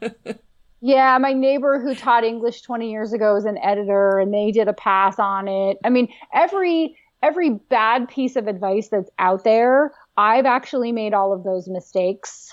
yeah, 0.80 1.18
my 1.18 1.32
neighbor 1.32 1.80
who 1.80 1.94
taught 1.94 2.22
English 2.22 2.62
20 2.62 2.88
years 2.88 3.12
ago 3.12 3.36
is 3.36 3.44
an 3.44 3.58
editor, 3.58 4.20
and 4.20 4.32
they 4.32 4.52
did 4.52 4.68
a 4.68 4.72
pass 4.72 5.18
on 5.18 5.48
it. 5.48 5.78
I 5.84 5.90
mean, 5.90 6.08
every 6.32 6.96
every 7.20 7.50
bad 7.50 8.08
piece 8.08 8.36
of 8.36 8.46
advice 8.46 8.88
that's 8.88 9.10
out 9.18 9.44
there, 9.44 9.92
I've 10.16 10.46
actually 10.46 10.92
made 10.92 11.14
all 11.14 11.32
of 11.32 11.42
those 11.42 11.68
mistakes 11.68 12.52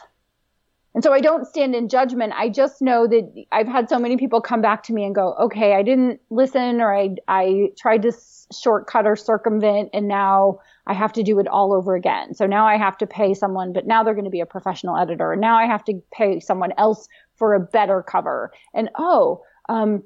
and 0.93 1.03
so 1.03 1.13
I 1.13 1.21
don't 1.21 1.47
stand 1.47 1.73
in 1.73 1.87
judgment. 1.87 2.33
I 2.35 2.49
just 2.49 2.81
know 2.81 3.07
that 3.07 3.45
I've 3.51 3.67
had 3.67 3.87
so 3.87 3.97
many 3.97 4.17
people 4.17 4.41
come 4.41 4.61
back 4.61 4.83
to 4.83 4.93
me 4.93 5.05
and 5.05 5.15
go, 5.15 5.33
okay, 5.35 5.73
I 5.73 5.83
didn't 5.83 6.19
listen 6.29 6.81
or 6.81 6.93
I, 6.93 7.15
I 7.29 7.69
tried 7.77 8.01
to 8.01 8.11
shortcut 8.53 9.05
or 9.05 9.15
circumvent 9.15 9.91
and 9.93 10.09
now 10.09 10.59
I 10.85 10.93
have 10.93 11.13
to 11.13 11.23
do 11.23 11.39
it 11.39 11.47
all 11.47 11.73
over 11.73 11.95
again. 11.95 12.33
So 12.33 12.45
now 12.45 12.65
I 12.65 12.75
have 12.75 12.97
to 12.97 13.07
pay 13.07 13.33
someone, 13.33 13.71
but 13.71 13.87
now 13.87 14.03
they're 14.03 14.13
going 14.13 14.25
to 14.25 14.31
be 14.31 14.41
a 14.41 14.45
professional 14.45 14.97
editor. 14.97 15.31
And 15.31 15.39
now 15.39 15.55
I 15.55 15.65
have 15.65 15.85
to 15.85 16.01
pay 16.11 16.41
someone 16.41 16.73
else 16.77 17.07
for 17.35 17.53
a 17.53 17.59
better 17.61 18.03
cover. 18.03 18.51
And 18.73 18.89
oh, 18.97 19.43
um, 19.69 20.03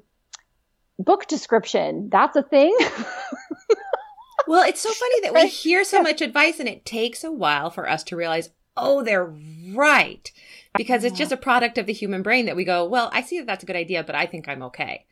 book 1.00 1.26
description, 1.26 2.10
that's 2.12 2.36
a 2.36 2.44
thing. 2.44 2.76
well, 4.46 4.62
it's 4.68 4.82
so 4.82 4.92
funny 4.92 5.20
that 5.22 5.34
we 5.34 5.48
hear 5.48 5.82
so 5.82 6.00
much 6.00 6.20
advice 6.20 6.60
and 6.60 6.68
it 6.68 6.84
takes 6.84 7.24
a 7.24 7.32
while 7.32 7.70
for 7.70 7.88
us 7.88 8.04
to 8.04 8.16
realize, 8.16 8.50
oh, 8.76 9.02
they're 9.02 9.34
right 9.74 10.30
because 10.76 11.04
it's 11.04 11.16
just 11.16 11.32
uh-huh. 11.32 11.40
a 11.40 11.42
product 11.42 11.78
of 11.78 11.86
the 11.86 11.92
human 11.92 12.22
brain 12.22 12.46
that 12.46 12.56
we 12.56 12.64
go, 12.64 12.84
well, 12.84 13.10
I 13.12 13.22
see 13.22 13.38
that 13.38 13.46
that's 13.46 13.62
a 13.62 13.66
good 13.66 13.76
idea, 13.76 14.02
but 14.04 14.14
I 14.14 14.26
think 14.26 14.48
I'm 14.48 14.62
okay. 14.64 15.04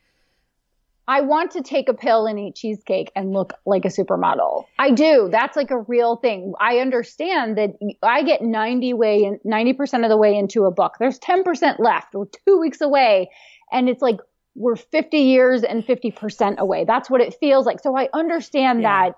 I 1.07 1.21
want 1.21 1.51
to 1.53 1.63
take 1.63 1.89
a 1.89 1.95
pill 1.95 2.27
and 2.27 2.39
eat 2.39 2.55
cheesecake 2.55 3.13
and 3.15 3.33
look 3.33 3.53
like 3.67 3.85
a 3.85 3.89
supermodel. 3.89 4.65
I 4.79 4.91
do. 4.91 5.29
That's 5.31 5.55
like 5.55 5.71
a 5.71 5.81
real 5.81 6.17
thing. 6.17 6.55
I 6.59 6.79
understand 6.79 7.59
that 7.59 7.75
I 8.03 8.23
get 8.23 8.41
90 8.41 8.95
way 8.95 9.25
in 9.25 9.39
90% 9.45 10.05
of 10.05 10.09
the 10.09 10.17
way 10.17 10.35
into 10.35 10.65
a 10.65 10.71
book. 10.71 10.95
There's 10.99 11.19
10% 11.19 11.79
left. 11.79 12.15
We're 12.15 12.25
2 12.47 12.59
weeks 12.59 12.81
away 12.81 13.31
and 13.71 13.89
it's 13.89 14.01
like 14.01 14.19
we're 14.55 14.77
50 14.77 15.19
years 15.19 15.63
and 15.63 15.85
50% 15.85 16.57
away. 16.57 16.85
That's 16.85 17.11
what 17.11 17.21
it 17.21 17.35
feels 17.39 17.67
like. 17.67 17.81
So 17.81 17.97
I 17.97 18.09
understand 18.15 18.81
yeah. 18.81 19.09
that 19.11 19.15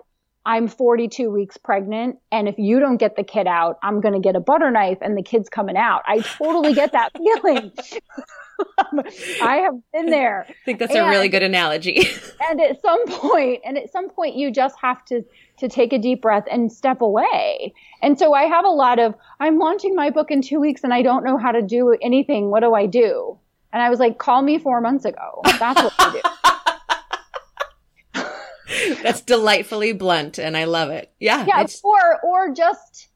I'm 0.47 0.69
42 0.69 1.29
weeks 1.29 1.57
pregnant, 1.57 2.19
and 2.31 2.47
if 2.47 2.57
you 2.57 2.79
don't 2.79 2.95
get 2.95 3.17
the 3.17 3.23
kid 3.23 3.47
out, 3.47 3.77
I'm 3.83 3.99
going 3.99 4.13
to 4.13 4.21
get 4.21 4.37
a 4.37 4.39
butter 4.39 4.71
knife 4.71 4.97
and 5.01 5.17
the 5.17 5.21
kid's 5.21 5.49
coming 5.49 5.75
out. 5.75 6.03
I 6.05 6.19
totally 6.19 6.73
get 6.73 6.93
that 6.93 7.11
feeling. 7.17 7.73
I 9.43 9.57
have 9.57 9.73
been 9.91 10.05
there. 10.05 10.45
I 10.47 10.55
think 10.63 10.79
that's 10.79 10.95
and, 10.95 11.05
a 11.05 11.09
really 11.09 11.27
good 11.27 11.43
analogy. 11.43 12.07
and 12.49 12.61
at 12.61 12.81
some 12.81 13.05
point, 13.07 13.61
and 13.65 13.77
at 13.77 13.91
some 13.91 14.09
point, 14.09 14.37
you 14.37 14.49
just 14.49 14.75
have 14.81 15.03
to 15.05 15.21
to 15.57 15.67
take 15.67 15.91
a 15.91 15.99
deep 15.99 16.21
breath 16.21 16.45
and 16.49 16.71
step 16.71 17.01
away. 17.01 17.73
And 18.01 18.17
so 18.17 18.33
I 18.33 18.43
have 18.43 18.63
a 18.63 18.69
lot 18.69 18.99
of 18.99 19.15
I'm 19.41 19.59
launching 19.59 19.95
my 19.95 20.11
book 20.11 20.31
in 20.31 20.41
two 20.41 20.61
weeks, 20.61 20.81
and 20.81 20.93
I 20.93 21.01
don't 21.01 21.25
know 21.25 21.37
how 21.37 21.51
to 21.51 21.61
do 21.61 21.97
anything. 22.01 22.51
What 22.51 22.61
do 22.61 22.73
I 22.73 22.85
do? 22.85 23.37
And 23.73 23.81
I 23.81 23.89
was 23.89 23.99
like, 23.99 24.17
call 24.17 24.41
me 24.43 24.59
four 24.59 24.79
months 24.79 25.03
ago. 25.03 25.41
That's 25.59 25.83
what 25.83 25.93
I 25.99 26.13
do. 26.13 26.21
That's 29.03 29.21
delightfully 29.21 29.93
blunt 29.93 30.37
and 30.37 30.57
I 30.57 30.65
love 30.65 30.89
it. 30.89 31.11
Yeah. 31.19 31.45
Yeah. 31.47 31.61
It's... 31.61 31.81
Or, 31.83 32.19
or 32.23 32.53
just 32.53 33.09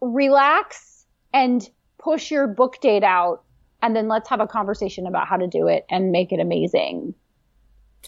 relax 0.00 1.06
and 1.32 1.68
push 1.98 2.30
your 2.30 2.46
book 2.46 2.80
date 2.80 3.04
out 3.04 3.44
and 3.82 3.94
then 3.94 4.08
let's 4.08 4.28
have 4.28 4.40
a 4.40 4.46
conversation 4.46 5.06
about 5.06 5.26
how 5.26 5.36
to 5.36 5.46
do 5.46 5.68
it 5.68 5.86
and 5.90 6.12
make 6.12 6.32
it 6.32 6.40
amazing 6.40 7.14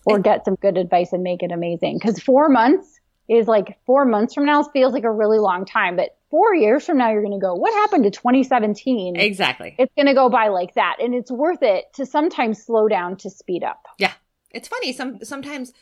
or 0.06 0.18
get 0.18 0.44
some 0.44 0.56
good 0.56 0.76
advice 0.76 1.12
and 1.12 1.22
make 1.22 1.42
it 1.42 1.52
amazing. 1.52 2.00
Cause 2.00 2.18
four 2.18 2.48
months 2.48 3.00
is 3.28 3.46
like 3.46 3.78
four 3.86 4.04
months 4.04 4.34
from 4.34 4.44
now 4.44 4.62
feels 4.62 4.92
like 4.92 5.04
a 5.04 5.10
really 5.10 5.38
long 5.38 5.64
time, 5.64 5.96
but 5.96 6.16
four 6.32 6.54
years 6.54 6.84
from 6.84 6.96
now, 6.96 7.12
you're 7.12 7.22
going 7.22 7.38
to 7.38 7.46
go, 7.46 7.54
what 7.54 7.72
happened 7.74 8.04
to 8.04 8.10
2017? 8.10 9.16
Exactly. 9.16 9.76
It's 9.78 9.94
going 9.94 10.06
to 10.06 10.14
go 10.14 10.30
by 10.30 10.48
like 10.48 10.74
that. 10.74 10.96
And 10.98 11.14
it's 11.14 11.30
worth 11.30 11.62
it 11.62 11.92
to 11.94 12.06
sometimes 12.06 12.64
slow 12.64 12.88
down 12.88 13.16
to 13.18 13.30
speed 13.30 13.62
up. 13.62 13.86
Yeah. 13.98 14.12
It's 14.50 14.66
funny. 14.66 14.92
Some, 14.94 15.22
sometimes 15.22 15.72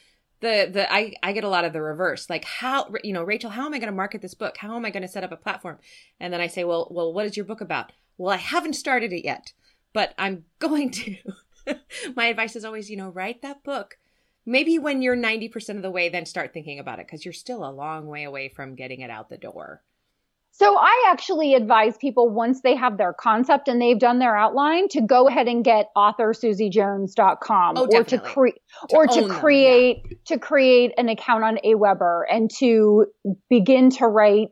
the 0.40 0.68
the 0.72 0.92
I 0.92 1.14
I 1.22 1.32
get 1.32 1.44
a 1.44 1.48
lot 1.48 1.64
of 1.64 1.72
the 1.72 1.82
reverse. 1.82 2.28
Like 2.28 2.44
how 2.44 2.92
you 3.04 3.12
know, 3.12 3.22
Rachael, 3.22 3.50
how 3.50 3.66
am 3.66 3.74
I 3.74 3.78
going 3.78 3.90
to 3.90 3.96
market 3.96 4.22
this 4.22 4.34
book? 4.34 4.56
How 4.56 4.76
am 4.76 4.84
I 4.84 4.90
going 4.90 5.02
to 5.02 5.08
set 5.08 5.24
up 5.24 5.32
a 5.32 5.36
platform? 5.36 5.78
And 6.18 6.32
then 6.32 6.40
I 6.40 6.46
say, 6.46 6.64
well, 6.64 6.88
well, 6.90 7.12
what 7.12 7.26
is 7.26 7.36
your 7.36 7.46
book 7.46 7.60
about? 7.60 7.92
Well, 8.18 8.32
I 8.32 8.38
haven't 8.38 8.74
started 8.74 9.12
it 9.12 9.24
yet, 9.24 9.52
but 9.92 10.14
I'm 10.18 10.44
going 10.58 10.90
to. 10.90 11.16
My 12.16 12.26
advice 12.26 12.56
is 12.56 12.64
always, 12.64 12.90
you 12.90 12.96
know, 12.96 13.10
write 13.10 13.42
that 13.42 13.62
book. 13.62 13.98
Maybe 14.46 14.78
when 14.78 15.02
you're 15.02 15.16
90% 15.16 15.76
of 15.76 15.82
the 15.82 15.90
way, 15.90 16.08
then 16.08 16.24
start 16.24 16.52
thinking 16.52 16.78
about 16.78 16.98
it 16.98 17.06
because 17.06 17.24
you're 17.24 17.34
still 17.34 17.62
a 17.62 17.70
long 17.70 18.06
way 18.06 18.24
away 18.24 18.48
from 18.48 18.74
getting 18.74 19.00
it 19.00 19.10
out 19.10 19.28
the 19.28 19.36
door. 19.36 19.82
So 20.60 20.76
I 20.76 21.06
actually 21.08 21.54
advise 21.54 21.96
people 21.96 22.28
once 22.28 22.60
they 22.60 22.76
have 22.76 22.98
their 22.98 23.14
concept 23.14 23.66
and 23.66 23.80
they've 23.80 23.98
done 23.98 24.18
their 24.18 24.36
outline 24.36 24.88
to 24.88 25.00
go 25.00 25.26
ahead 25.26 25.48
and 25.48 25.64
get 25.64 25.86
authorsusiejones.com 25.96 27.78
oh, 27.78 27.88
or 27.90 28.04
to 28.04 28.18
create 28.18 28.60
or 28.90 29.06
to 29.06 29.26
create 29.26 30.02
them, 30.02 30.12
yeah. 30.12 30.18
to 30.26 30.38
create 30.38 30.92
an 30.98 31.08
account 31.08 31.44
on 31.44 31.56
Aweber 31.64 32.24
and 32.30 32.50
to 32.58 33.06
begin 33.48 33.88
to 33.92 34.06
write 34.06 34.48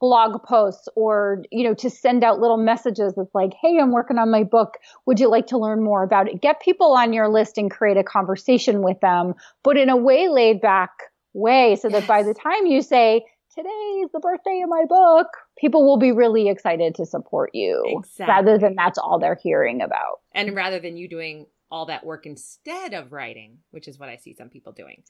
blog 0.00 0.42
posts 0.44 0.88
or 0.96 1.42
you 1.50 1.64
know 1.64 1.74
to 1.74 1.90
send 1.90 2.24
out 2.24 2.40
little 2.40 2.56
messages 2.56 3.12
that's 3.14 3.34
like 3.34 3.50
hey 3.60 3.78
i'm 3.78 3.92
working 3.92 4.16
on 4.16 4.30
my 4.30 4.44
book. 4.44 4.78
Would 5.04 5.20
you 5.20 5.28
like 5.28 5.48
to 5.48 5.58
learn 5.58 5.84
more 5.84 6.02
about 6.02 6.26
it? 6.26 6.40
Get 6.40 6.62
people 6.62 6.94
on 6.94 7.12
your 7.12 7.28
list 7.28 7.58
and 7.58 7.70
create 7.70 7.98
a 7.98 8.02
conversation 8.02 8.80
with 8.80 8.98
them 9.00 9.34
but 9.62 9.76
in 9.76 9.90
a 9.90 9.96
way 9.98 10.30
laid 10.30 10.62
back 10.62 10.90
way 11.34 11.76
so 11.76 11.90
that 11.90 12.06
by 12.06 12.22
the 12.22 12.32
time 12.32 12.64
you 12.64 12.80
say 12.80 13.26
today 13.54 13.68
is 14.04 14.10
the 14.12 14.20
birthday 14.20 14.60
of 14.62 14.68
my 14.68 14.84
book, 14.88 15.28
people 15.58 15.84
will 15.84 15.98
be 15.98 16.12
really 16.12 16.48
excited 16.48 16.94
to 16.96 17.06
support 17.06 17.50
you 17.54 17.82
exactly. 17.86 18.32
rather 18.32 18.58
than 18.58 18.74
that's 18.76 18.98
all 18.98 19.18
they're 19.18 19.38
hearing 19.42 19.82
about. 19.82 20.20
And 20.34 20.54
rather 20.54 20.78
than 20.80 20.96
you 20.96 21.08
doing 21.08 21.46
all 21.70 21.86
that 21.86 22.04
work 22.04 22.26
instead 22.26 22.94
of 22.94 23.12
writing, 23.12 23.58
which 23.70 23.88
is 23.88 23.98
what 23.98 24.08
I 24.08 24.16
see 24.16 24.34
some 24.34 24.48
people 24.48 24.72
doing. 24.72 25.02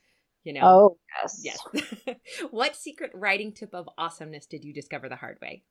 You 0.45 0.55
know? 0.55 0.61
Oh, 0.63 0.97
yes. 1.23 1.43
Yes. 1.45 2.17
what 2.51 2.75
secret 2.75 3.11
writing 3.15 3.53
tip 3.53 3.75
of 3.75 3.89
awesomeness 3.99 4.47
did 4.47 4.65
you 4.65 4.73
discover 4.73 5.09
the 5.09 5.17
hard 5.17 5.39
way? 5.43 5.63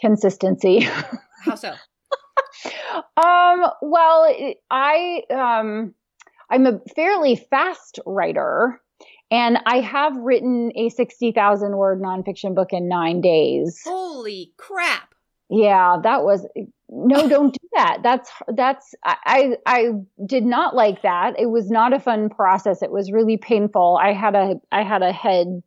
Consistency. 0.00 0.80
How 1.44 1.54
so? 1.54 1.74
um, 3.16 3.70
well, 3.82 4.34
I 4.70 5.22
um 5.30 5.94
I'm 6.50 6.66
a 6.66 6.80
fairly 6.96 7.36
fast 7.36 8.00
writer. 8.06 8.80
And 9.30 9.58
I 9.64 9.80
have 9.80 10.16
written 10.16 10.72
a 10.76 10.88
60,000 10.88 11.76
word 11.76 12.02
nonfiction 12.02 12.54
book 12.54 12.72
in 12.72 12.88
nine 12.88 13.20
days. 13.20 13.80
Holy 13.84 14.52
crap. 14.56 15.14
Yeah, 15.48 15.96
that 16.02 16.22
was 16.22 16.46
no, 16.88 17.28
don't 17.28 17.52
do 17.52 17.68
that. 17.74 17.98
That's 18.02 18.30
that's 18.54 18.94
I 19.04 19.56
I 19.66 19.90
did 20.24 20.44
not 20.44 20.74
like 20.74 21.02
that. 21.02 21.38
It 21.38 21.46
was 21.46 21.70
not 21.70 21.92
a 21.92 22.00
fun 22.00 22.28
process. 22.28 22.82
It 22.82 22.90
was 22.90 23.12
really 23.12 23.36
painful. 23.36 23.98
I 24.00 24.12
had 24.12 24.34
a 24.34 24.54
I 24.72 24.82
had 24.82 25.02
a 25.02 25.12
head 25.12 25.62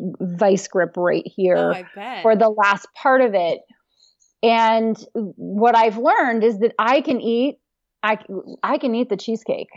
vice 0.00 0.68
grip 0.68 0.96
right 0.96 1.26
here 1.26 1.56
oh, 1.56 2.22
for 2.22 2.36
the 2.36 2.48
last 2.48 2.86
part 2.94 3.20
of 3.20 3.34
it. 3.34 3.60
And 4.42 4.96
what 5.14 5.76
I've 5.76 5.98
learned 5.98 6.44
is 6.44 6.60
that 6.60 6.74
I 6.78 7.00
can 7.00 7.20
eat, 7.20 7.58
I, 8.02 8.18
I 8.62 8.78
can 8.78 8.94
eat 8.94 9.08
the 9.08 9.16
cheesecake, 9.16 9.70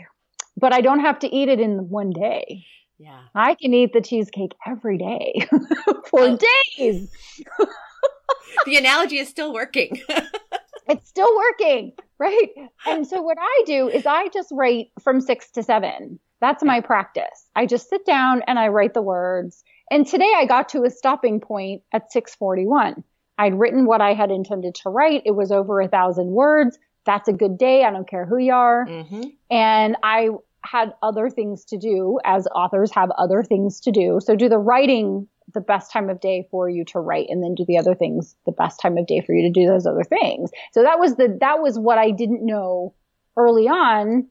but 0.56 0.72
I 0.72 0.80
don't 0.80 1.00
have 1.00 1.18
to 1.20 1.34
eat 1.34 1.48
it 1.48 1.58
in 1.58 1.88
one 1.88 2.10
day. 2.10 2.64
Yeah. 3.02 3.18
I 3.34 3.56
can 3.56 3.74
eat 3.74 3.92
the 3.92 4.00
cheesecake 4.00 4.52
every 4.64 4.96
day 4.96 5.48
for 6.06 6.20
oh. 6.20 6.38
days. 6.76 7.10
the 8.64 8.76
analogy 8.76 9.18
is 9.18 9.28
still 9.28 9.52
working. 9.52 10.00
it's 10.88 11.08
still 11.08 11.36
working, 11.36 11.94
right? 12.18 12.48
And 12.86 13.04
so 13.04 13.20
what 13.20 13.38
I 13.40 13.62
do 13.66 13.88
is 13.88 14.06
I 14.06 14.28
just 14.28 14.50
write 14.52 14.92
from 15.02 15.20
six 15.20 15.50
to 15.52 15.64
seven. 15.64 16.20
That's 16.40 16.62
my 16.62 16.80
practice. 16.80 17.48
I 17.56 17.66
just 17.66 17.88
sit 17.88 18.06
down 18.06 18.42
and 18.46 18.56
I 18.56 18.68
write 18.68 18.94
the 18.94 19.02
words. 19.02 19.64
And 19.90 20.06
today 20.06 20.32
I 20.36 20.46
got 20.46 20.68
to 20.70 20.84
a 20.84 20.90
stopping 20.90 21.40
point 21.40 21.82
at 21.92 22.12
641. 22.12 23.02
I'd 23.36 23.58
written 23.58 23.84
what 23.84 24.00
I 24.00 24.14
had 24.14 24.30
intended 24.30 24.76
to 24.76 24.90
write. 24.90 25.22
It 25.24 25.32
was 25.32 25.50
over 25.50 25.80
a 25.80 25.88
thousand 25.88 26.28
words. 26.28 26.78
That's 27.04 27.28
a 27.28 27.32
good 27.32 27.58
day. 27.58 27.84
I 27.84 27.90
don't 27.90 28.08
care 28.08 28.26
who 28.26 28.38
you 28.38 28.52
are. 28.52 28.86
Mm-hmm. 28.86 29.22
And 29.50 29.96
I 30.04 30.28
had 30.64 30.94
other 31.02 31.28
things 31.28 31.64
to 31.66 31.76
do 31.76 32.18
as 32.24 32.46
authors 32.54 32.92
have 32.92 33.10
other 33.12 33.42
things 33.42 33.80
to 33.80 33.90
do. 33.90 34.20
So 34.22 34.36
do 34.36 34.48
the 34.48 34.58
writing 34.58 35.26
the 35.54 35.60
best 35.60 35.90
time 35.90 36.08
of 36.08 36.20
day 36.20 36.46
for 36.50 36.68
you 36.68 36.84
to 36.86 37.00
write 37.00 37.26
and 37.28 37.42
then 37.42 37.54
do 37.54 37.64
the 37.66 37.78
other 37.78 37.94
things 37.94 38.36
the 38.46 38.52
best 38.52 38.80
time 38.80 38.96
of 38.96 39.06
day 39.06 39.20
for 39.20 39.34
you 39.34 39.42
to 39.42 39.50
do 39.50 39.66
those 39.66 39.86
other 39.86 40.04
things. 40.04 40.50
So 40.72 40.82
that 40.82 40.98
was 40.98 41.16
the, 41.16 41.36
that 41.40 41.60
was 41.60 41.78
what 41.78 41.98
I 41.98 42.10
didn't 42.10 42.44
know 42.46 42.94
early 43.36 43.66
on 43.66 44.28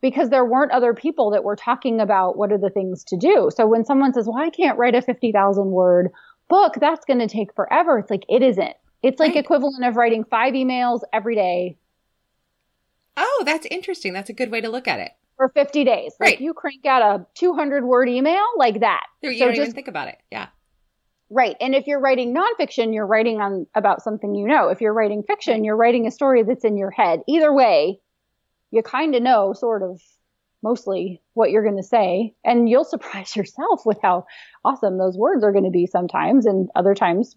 because 0.00 0.30
there 0.30 0.44
weren't 0.44 0.72
other 0.72 0.94
people 0.94 1.30
that 1.30 1.44
were 1.44 1.56
talking 1.56 2.00
about 2.00 2.36
what 2.36 2.52
are 2.52 2.58
the 2.58 2.70
things 2.70 3.02
to 3.04 3.16
do. 3.16 3.50
So 3.54 3.66
when 3.66 3.84
someone 3.84 4.12
says, 4.12 4.26
well, 4.26 4.42
I 4.42 4.50
can't 4.50 4.78
write 4.78 4.94
a 4.94 5.02
50,000 5.02 5.66
word 5.66 6.10
book, 6.48 6.74
that's 6.80 7.04
going 7.04 7.18
to 7.18 7.28
take 7.28 7.54
forever. 7.54 7.98
It's 7.98 8.10
like, 8.10 8.24
it 8.28 8.42
isn't. 8.42 8.74
It's 9.02 9.18
like 9.18 9.34
right. 9.34 9.44
equivalent 9.44 9.84
of 9.84 9.96
writing 9.96 10.24
five 10.24 10.54
emails 10.54 11.00
every 11.12 11.34
day. 11.34 11.76
Oh, 13.16 13.42
that's 13.44 13.66
interesting. 13.66 14.12
That's 14.12 14.30
a 14.30 14.34
good 14.34 14.50
way 14.50 14.60
to 14.60 14.68
look 14.68 14.86
at 14.86 15.00
it 15.00 15.10
for 15.36 15.48
50 15.50 15.84
days. 15.84 16.14
Right. 16.18 16.32
Like 16.32 16.40
you 16.40 16.54
crank 16.54 16.84
out 16.86 17.02
a 17.02 17.26
200 17.34 17.84
word 17.84 18.08
email 18.08 18.44
like 18.56 18.80
that. 18.80 19.04
You 19.22 19.36
so 19.36 19.46
don't 19.46 19.54
just, 19.54 19.62
even 19.62 19.74
think 19.74 19.88
about 19.88 20.08
it. 20.08 20.18
Yeah. 20.30 20.48
Right. 21.28 21.56
And 21.60 21.74
if 21.74 21.86
you're 21.86 22.00
writing 22.00 22.34
nonfiction, 22.34 22.94
you're 22.94 23.06
writing 23.06 23.40
on 23.40 23.66
about 23.74 24.02
something 24.02 24.34
you 24.34 24.46
know. 24.46 24.68
If 24.68 24.80
you're 24.80 24.92
writing 24.92 25.22
fiction, 25.22 25.64
you're 25.64 25.76
writing 25.76 26.06
a 26.06 26.10
story 26.10 26.42
that's 26.42 26.64
in 26.64 26.76
your 26.76 26.90
head. 26.90 27.22
Either 27.26 27.52
way, 27.52 28.00
you 28.70 28.82
kind 28.82 29.14
of 29.14 29.22
know 29.22 29.52
sort 29.52 29.82
of 29.82 30.00
mostly 30.62 31.22
what 31.34 31.50
you're 31.50 31.62
going 31.62 31.76
to 31.76 31.82
say 31.82 32.34
and 32.44 32.68
you'll 32.68 32.84
surprise 32.84 33.36
yourself 33.36 33.84
with 33.84 33.98
how 34.02 34.26
awesome 34.64 34.98
those 34.98 35.16
words 35.16 35.44
are 35.44 35.52
going 35.52 35.64
to 35.64 35.70
be 35.70 35.86
sometimes 35.86 36.46
and 36.46 36.68
other 36.74 36.94
times 36.94 37.36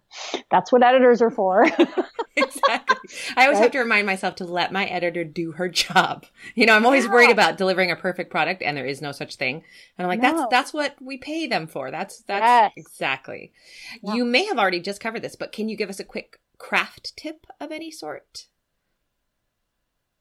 that's 0.50 0.72
what 0.72 0.82
editors 0.82 1.20
are 1.20 1.30
for 1.30 1.64
exactly 2.36 3.10
i 3.36 3.44
always 3.44 3.56
right? 3.56 3.62
have 3.62 3.72
to 3.72 3.78
remind 3.78 4.06
myself 4.06 4.34
to 4.34 4.44
let 4.44 4.72
my 4.72 4.86
editor 4.86 5.24
do 5.24 5.52
her 5.52 5.68
job 5.68 6.24
you 6.54 6.64
know 6.64 6.74
i'm 6.74 6.86
always 6.86 7.04
yeah. 7.04 7.12
worried 7.12 7.30
about 7.30 7.58
delivering 7.58 7.90
a 7.90 7.96
perfect 7.96 8.30
product 8.30 8.62
and 8.62 8.76
there 8.76 8.86
is 8.86 9.02
no 9.02 9.12
such 9.12 9.36
thing 9.36 9.56
and 9.98 10.06
i'm 10.06 10.08
like 10.08 10.20
no. 10.20 10.30
that's 10.30 10.50
that's 10.50 10.72
what 10.72 10.96
we 11.00 11.16
pay 11.18 11.46
them 11.46 11.66
for 11.66 11.90
that's 11.90 12.22
that's 12.22 12.42
yes. 12.42 12.72
exactly 12.76 13.52
yeah. 14.02 14.14
you 14.14 14.24
may 14.24 14.44
have 14.44 14.58
already 14.58 14.80
just 14.80 15.00
covered 15.00 15.22
this 15.22 15.36
but 15.36 15.52
can 15.52 15.68
you 15.68 15.76
give 15.76 15.90
us 15.90 16.00
a 16.00 16.04
quick 16.04 16.38
craft 16.58 17.16
tip 17.16 17.46
of 17.60 17.72
any 17.72 17.90
sort 17.90 18.46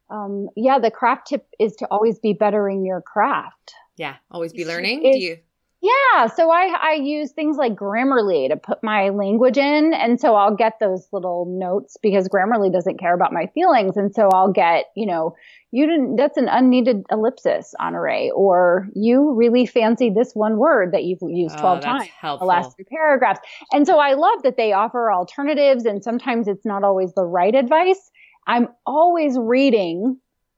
um, 0.10 0.50
yeah, 0.56 0.80
the 0.80 0.92
craft 0.92 1.28
tip 1.28 1.48
is 1.60 1.76
to 1.78 1.88
always 1.92 2.20
be 2.20 2.34
bettering 2.34 2.86
your 2.86 3.02
craft. 3.02 3.74
Yeah, 3.98 4.16
always 4.32 4.54
be 4.54 4.66
learning. 4.66 5.04
Do 5.04 5.20
you? 5.20 5.38
Yeah, 5.82 6.28
so 6.28 6.52
I 6.52 6.76
I 6.78 6.94
use 6.94 7.32
things 7.32 7.56
like 7.56 7.74
Grammarly 7.74 8.50
to 8.50 8.58
put 8.58 8.84
my 8.84 9.10
language 9.10 9.58
in, 9.58 9.94
and 9.94 10.20
so 10.20 10.36
I'll 10.36 10.56
get 10.56 10.74
those 10.82 11.08
little 11.14 11.46
notes 11.46 11.96
because 12.02 12.28
Grammarly 12.28 12.72
doesn't 12.72 13.00
care 13.00 13.14
about 13.14 13.32
my 13.32 13.48
feelings, 13.54 13.96
and 13.96 14.14
so 14.14 14.28
I'll 14.34 14.52
get 14.52 14.86
you 14.96 15.06
know 15.06 15.36
you 15.72 15.86
didn't 15.86 16.18
that's 16.18 16.36
an 16.36 16.50
unneeded 16.50 17.04
ellipsis 17.10 17.74
Honorée, 17.80 18.30
or 18.36 18.90
you 18.94 19.32
really 19.34 19.66
fancy 19.66 20.10
this 20.10 20.34
one 20.34 20.58
word 20.58 20.92
that 20.92 21.06
you've 21.06 21.22
used 21.22 21.56
oh, 21.60 21.62
twelve 21.62 21.82
times 21.82 22.10
helpful. 22.20 22.46
the 22.46 22.50
last 22.50 22.76
three 22.76 22.84
paragraphs, 22.84 23.40
and 23.72 23.88
so 23.88 24.00
I 24.00 24.16
love 24.16 24.44
that 24.44 24.58
they 24.58 24.74
offer 24.74 25.14
alternatives, 25.14 25.86
and 25.86 26.04
sometimes 26.04 26.50
it's 26.50 26.66
not 26.66 26.84
always 26.84 27.14
the 27.14 27.26
right 27.26 27.56
advice 27.56 28.12
I'm 28.48 28.68
always 28.86 29.38
reading. 29.38 30.18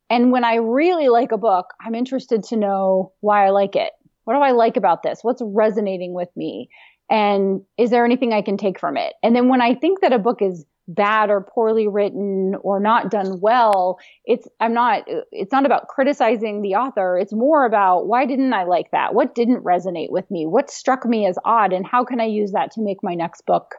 And 0.09 0.31
when 0.31 0.43
I 0.43 0.55
really 0.55 1.09
like 1.09 1.31
a 1.31 1.37
book, 1.37 1.67
I'm 1.79 1.95
interested 1.95 2.43
to 2.45 2.57
know 2.57 3.13
why 3.21 3.45
I 3.45 3.49
like 3.49 3.75
it. 3.75 3.91
What 4.25 4.33
do 4.35 4.39
I 4.39 4.51
like 4.51 4.77
about 4.77 5.03
this? 5.03 5.19
What's 5.21 5.41
resonating 5.43 6.13
with 6.13 6.29
me? 6.35 6.69
And 7.09 7.61
is 7.77 7.89
there 7.89 8.05
anything 8.05 8.33
I 8.33 8.41
can 8.41 8.57
take 8.57 8.79
from 8.79 8.97
it? 8.97 9.13
And 9.23 9.35
then 9.35 9.49
when 9.49 9.61
I 9.61 9.75
think 9.75 10.01
that 10.01 10.13
a 10.13 10.19
book 10.19 10.41
is 10.41 10.65
bad 10.87 11.29
or 11.29 11.41
poorly 11.41 11.87
written 11.87 12.55
or 12.61 12.79
not 12.79 13.11
done 13.11 13.39
well, 13.39 13.99
it's, 14.25 14.47
I'm 14.59 14.73
not, 14.73 15.03
it's 15.31 15.51
not 15.51 15.65
about 15.65 15.87
criticizing 15.87 16.61
the 16.61 16.75
author. 16.75 17.17
It's 17.17 17.33
more 17.33 17.65
about 17.65 18.07
why 18.07 18.25
didn't 18.25 18.53
I 18.53 18.63
like 18.63 18.91
that? 18.91 19.13
What 19.13 19.35
didn't 19.35 19.63
resonate 19.63 20.09
with 20.09 20.29
me? 20.31 20.45
What 20.45 20.71
struck 20.71 21.05
me 21.05 21.25
as 21.25 21.37
odd? 21.45 21.73
And 21.73 21.85
how 21.85 22.03
can 22.03 22.19
I 22.19 22.25
use 22.25 22.51
that 22.53 22.71
to 22.71 22.81
make 22.81 23.03
my 23.03 23.13
next 23.13 23.45
book 23.45 23.75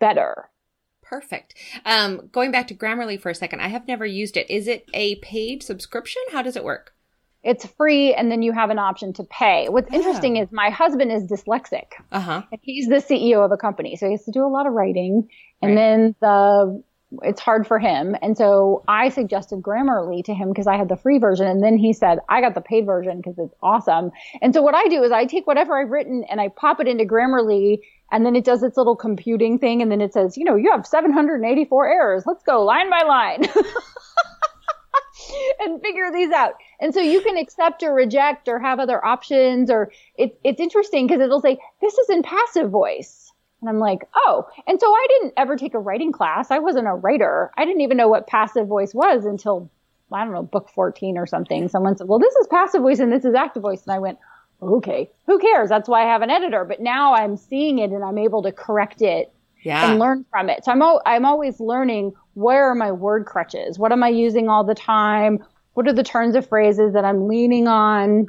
better? 0.00 0.48
Perfect. 1.12 1.52
Um, 1.84 2.30
going 2.32 2.52
back 2.52 2.68
to 2.68 2.74
Grammarly 2.74 3.20
for 3.20 3.28
a 3.28 3.34
second, 3.34 3.60
I 3.60 3.68
have 3.68 3.86
never 3.86 4.06
used 4.06 4.38
it. 4.38 4.48
Is 4.48 4.66
it 4.66 4.88
a 4.94 5.16
paid 5.16 5.62
subscription? 5.62 6.22
How 6.32 6.40
does 6.40 6.56
it 6.56 6.64
work? 6.64 6.94
It's 7.42 7.66
free, 7.66 8.14
and 8.14 8.32
then 8.32 8.40
you 8.40 8.52
have 8.52 8.70
an 8.70 8.78
option 8.78 9.12
to 9.14 9.24
pay. 9.24 9.68
What's 9.68 9.90
oh. 9.92 9.94
interesting 9.94 10.38
is 10.38 10.50
my 10.50 10.70
husband 10.70 11.12
is 11.12 11.24
dyslexic. 11.24 11.84
Uh 12.10 12.20
huh. 12.20 12.42
He's 12.62 12.88
the 12.88 12.94
CEO 12.94 13.44
of 13.44 13.52
a 13.52 13.58
company, 13.58 13.94
so 13.96 14.06
he 14.06 14.12
has 14.12 14.24
to 14.24 14.30
do 14.30 14.42
a 14.42 14.48
lot 14.48 14.66
of 14.66 14.72
writing, 14.72 15.28
and 15.60 15.72
right. 15.72 15.76
then 15.76 16.14
the 16.22 16.82
it's 17.22 17.40
hard 17.40 17.66
for 17.66 17.78
him. 17.78 18.16
And 18.22 18.36
so 18.36 18.82
I 18.88 19.10
suggested 19.10 19.60
Grammarly 19.60 20.24
to 20.24 20.34
him 20.34 20.48
because 20.48 20.66
I 20.66 20.76
had 20.76 20.88
the 20.88 20.96
free 20.96 21.18
version. 21.18 21.46
And 21.46 21.62
then 21.62 21.76
he 21.76 21.92
said, 21.92 22.18
I 22.28 22.40
got 22.40 22.54
the 22.54 22.60
paid 22.60 22.86
version 22.86 23.18
because 23.18 23.38
it's 23.38 23.54
awesome. 23.62 24.12
And 24.40 24.54
so 24.54 24.62
what 24.62 24.74
I 24.74 24.88
do 24.88 25.02
is 25.02 25.12
I 25.12 25.26
take 25.26 25.46
whatever 25.46 25.78
I've 25.78 25.90
written 25.90 26.24
and 26.30 26.40
I 26.40 26.48
pop 26.48 26.80
it 26.80 26.88
into 26.88 27.04
Grammarly 27.04 27.80
and 28.12 28.26
then 28.26 28.36
it 28.36 28.44
does 28.44 28.62
its 28.62 28.76
little 28.76 28.94
computing 28.94 29.58
thing 29.58 29.80
and 29.80 29.90
then 29.90 30.02
it 30.02 30.12
says, 30.12 30.36
you 30.36 30.44
know, 30.44 30.54
you 30.54 30.70
have 30.70 30.86
784 30.86 31.88
errors. 31.88 32.24
Let's 32.26 32.44
go 32.44 32.62
line 32.62 32.90
by 32.90 33.02
line. 33.08 33.44
and 35.60 35.80
figure 35.80 36.12
these 36.12 36.30
out. 36.30 36.52
And 36.78 36.92
so 36.92 37.00
you 37.00 37.22
can 37.22 37.38
accept 37.38 37.82
or 37.82 37.94
reject 37.94 38.48
or 38.48 38.58
have 38.58 38.78
other 38.78 39.02
options 39.02 39.70
or 39.70 39.90
it, 40.16 40.38
it's 40.44 40.60
interesting 40.60 41.06
because 41.06 41.22
it'll 41.22 41.40
say, 41.40 41.58
this 41.80 41.96
is 41.96 42.10
in 42.10 42.22
passive 42.22 42.70
voice. 42.70 43.32
And 43.62 43.70
I'm 43.70 43.78
like, 43.78 44.00
oh. 44.14 44.46
And 44.66 44.78
so 44.78 44.92
I 44.92 45.06
didn't 45.08 45.32
ever 45.38 45.56
take 45.56 45.72
a 45.72 45.78
writing 45.78 46.12
class. 46.12 46.50
I 46.50 46.58
wasn't 46.58 46.88
a 46.88 46.94
writer. 46.94 47.50
I 47.56 47.64
didn't 47.64 47.80
even 47.80 47.96
know 47.96 48.08
what 48.08 48.26
passive 48.26 48.66
voice 48.66 48.92
was 48.92 49.24
until, 49.24 49.70
I 50.12 50.22
don't 50.24 50.34
know, 50.34 50.42
book 50.42 50.68
14 50.74 51.16
or 51.16 51.26
something. 51.26 51.68
Someone 51.68 51.96
said, 51.96 52.08
well, 52.08 52.18
this 52.18 52.34
is 52.34 52.46
passive 52.48 52.82
voice 52.82 52.98
and 52.98 53.10
this 53.10 53.24
is 53.24 53.34
active 53.34 53.62
voice. 53.62 53.84
And 53.86 53.94
I 53.94 54.00
went, 54.00 54.18
okay, 54.62 55.10
who 55.26 55.38
cares? 55.38 55.68
That's 55.68 55.88
why 55.88 56.02
I 56.02 56.06
have 56.06 56.22
an 56.22 56.30
editor. 56.30 56.64
But 56.64 56.80
now 56.80 57.14
I'm 57.14 57.36
seeing 57.36 57.78
it 57.78 57.90
and 57.90 58.04
I'm 58.04 58.18
able 58.18 58.42
to 58.42 58.52
correct 58.52 59.02
it 59.02 59.32
yeah. 59.64 59.90
and 59.90 59.98
learn 59.98 60.24
from 60.30 60.48
it. 60.48 60.64
So 60.64 60.72
I'm, 60.72 60.82
o- 60.82 61.00
I'm 61.04 61.24
always 61.24 61.60
learning 61.60 62.12
where 62.34 62.70
are 62.70 62.74
my 62.74 62.92
word 62.92 63.26
crutches? 63.26 63.78
What 63.78 63.92
am 63.92 64.02
I 64.02 64.08
using 64.08 64.48
all 64.48 64.64
the 64.64 64.74
time? 64.74 65.38
What 65.74 65.88
are 65.88 65.92
the 65.92 66.04
turns 66.04 66.36
of 66.36 66.48
phrases 66.48 66.94
that 66.94 67.04
I'm 67.04 67.28
leaning 67.28 67.68
on? 67.68 68.26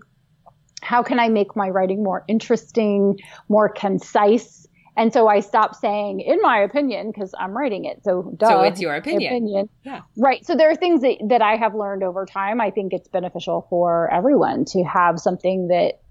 How 0.82 1.04
can 1.04 1.20
I 1.20 1.30
make 1.30 1.56
my 1.56 1.70
writing 1.70 2.04
more 2.04 2.26
interesting, 2.28 3.20
more 3.48 3.70
concise? 3.70 4.68
And 4.96 5.12
so 5.12 5.28
I 5.28 5.40
stopped 5.40 5.78
saying, 5.78 6.20
in 6.20 6.40
my 6.42 6.60
opinion, 6.60 7.12
because 7.12 7.34
I'm 7.40 7.58
writing 7.58 7.86
it. 7.86 8.04
So, 8.04 8.34
duh, 8.38 8.48
so 8.48 8.62
it's 8.62 8.80
your 8.80 8.96
opinion. 8.96 9.34
opinion. 9.34 9.70
Yeah. 9.84 10.02
Right. 10.18 10.46
So 10.46 10.56
there 10.56 10.70
are 10.70 10.76
things 10.76 11.02
that, 11.02 11.18
that 11.30 11.42
I 11.42 11.56
have 11.56 11.74
learned 11.74 12.04
over 12.04 12.26
time. 12.26 12.62
I 12.62 12.70
think 12.70 12.94
it's 12.94 13.08
beneficial 13.08 13.66
for 13.70 14.14
everyone 14.14 14.66
to 14.66 14.84
have 14.84 15.20
something 15.20 15.70
that 15.70 16.03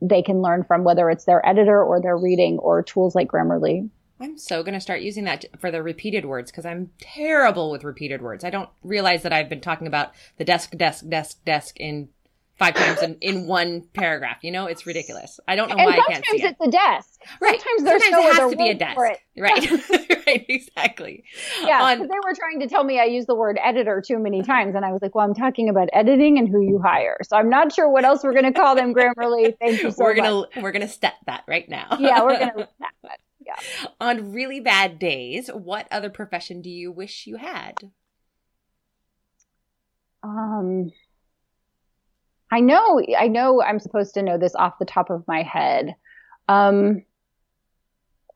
they 0.00 0.22
can 0.22 0.42
learn 0.42 0.64
from, 0.64 0.84
whether 0.84 1.10
it's 1.10 1.24
their 1.24 1.46
editor 1.46 1.82
or 1.82 2.00
their 2.00 2.16
reading 2.16 2.58
or 2.58 2.82
tools 2.82 3.14
like 3.14 3.28
Grammarly. 3.28 3.88
I'm 4.20 4.36
so 4.36 4.62
going 4.62 4.74
to 4.74 4.80
start 4.80 5.00
using 5.00 5.24
that 5.24 5.44
for 5.60 5.70
the 5.70 5.82
repeated 5.82 6.24
words 6.24 6.50
because 6.50 6.66
I'm 6.66 6.90
terrible 7.00 7.70
with 7.70 7.84
repeated 7.84 8.20
words. 8.20 8.42
I 8.42 8.50
don't 8.50 8.68
realize 8.82 9.22
that 9.22 9.32
I've 9.32 9.48
been 9.48 9.60
talking 9.60 9.86
about 9.86 10.12
the 10.38 10.44
desk, 10.44 10.76
desk, 10.76 11.08
desk, 11.08 11.44
desk 11.44 11.78
in 11.78 12.08
five 12.58 12.74
times 12.74 13.02
in, 13.02 13.16
in 13.20 13.46
one 13.46 13.82
paragraph. 13.94 14.38
You 14.42 14.50
know, 14.50 14.66
it's 14.66 14.84
ridiculous. 14.86 15.38
I 15.46 15.56
don't 15.56 15.68
know 15.68 15.76
and 15.76 15.86
why 15.86 15.92
I 15.92 16.12
can't 16.12 16.24
see 16.26 16.36
it. 16.36 16.40
Sometimes 16.40 16.56
it's 16.60 16.68
a 16.68 16.70
desk. 16.70 17.20
Right. 17.40 17.60
Sometimes 17.60 17.84
there's 17.84 18.02
sometimes 18.02 18.24
no 18.24 18.28
it 18.28 18.42
has 18.42 18.50
to 18.50 18.56
be 18.56 18.68
a 18.68 18.74
desk. 18.74 19.00
Right. 19.38 19.70
right. 20.26 20.46
Exactly. 20.48 21.22
Yeah. 21.62 21.80
On, 21.84 22.00
they 22.00 22.06
were 22.06 22.34
trying 22.34 22.58
to 22.58 22.66
tell 22.66 22.82
me 22.82 22.98
I 22.98 23.04
used 23.04 23.28
the 23.28 23.36
word 23.36 23.56
editor 23.62 24.02
too 24.04 24.18
many 24.18 24.42
times, 24.42 24.74
and 24.74 24.84
I 24.84 24.90
was 24.90 25.00
like, 25.00 25.14
"Well, 25.14 25.24
I'm 25.24 25.32
talking 25.32 25.68
about 25.68 25.88
editing 25.92 26.38
and 26.38 26.48
who 26.48 26.60
you 26.60 26.80
hire." 26.84 27.18
So 27.22 27.36
I'm 27.36 27.48
not 27.48 27.72
sure 27.72 27.88
what 27.88 28.04
else 28.04 28.24
we're 28.24 28.32
going 28.32 28.52
to 28.52 28.52
call 28.52 28.74
them. 28.74 28.92
Grammarly. 28.92 29.54
Thank 29.60 29.80
you 29.80 29.92
so 29.92 30.02
we're 30.02 30.14
gonna, 30.14 30.32
much. 30.32 30.56
We're 30.56 30.72
gonna 30.72 30.88
step 30.88 31.14
that 31.26 31.44
right 31.46 31.68
now. 31.68 31.98
yeah, 32.00 32.20
we're 32.24 32.36
gonna. 32.36 32.68
step 32.76 32.90
That, 33.04 33.20
yeah. 33.46 33.54
On 34.00 34.32
really 34.32 34.58
bad 34.58 34.98
days, 34.98 35.48
what 35.54 35.86
other 35.92 36.10
profession 36.10 36.60
do 36.60 36.68
you 36.68 36.90
wish 36.90 37.28
you 37.28 37.36
had? 37.36 37.74
Um 40.24 40.90
I 42.50 42.60
know, 42.60 43.00
I 43.18 43.28
know 43.28 43.62
I'm 43.62 43.78
supposed 43.78 44.14
to 44.14 44.22
know 44.22 44.38
this 44.38 44.54
off 44.54 44.78
the 44.78 44.86
top 44.86 45.10
of 45.10 45.26
my 45.28 45.42
head. 45.42 45.94
Um, 46.48 47.02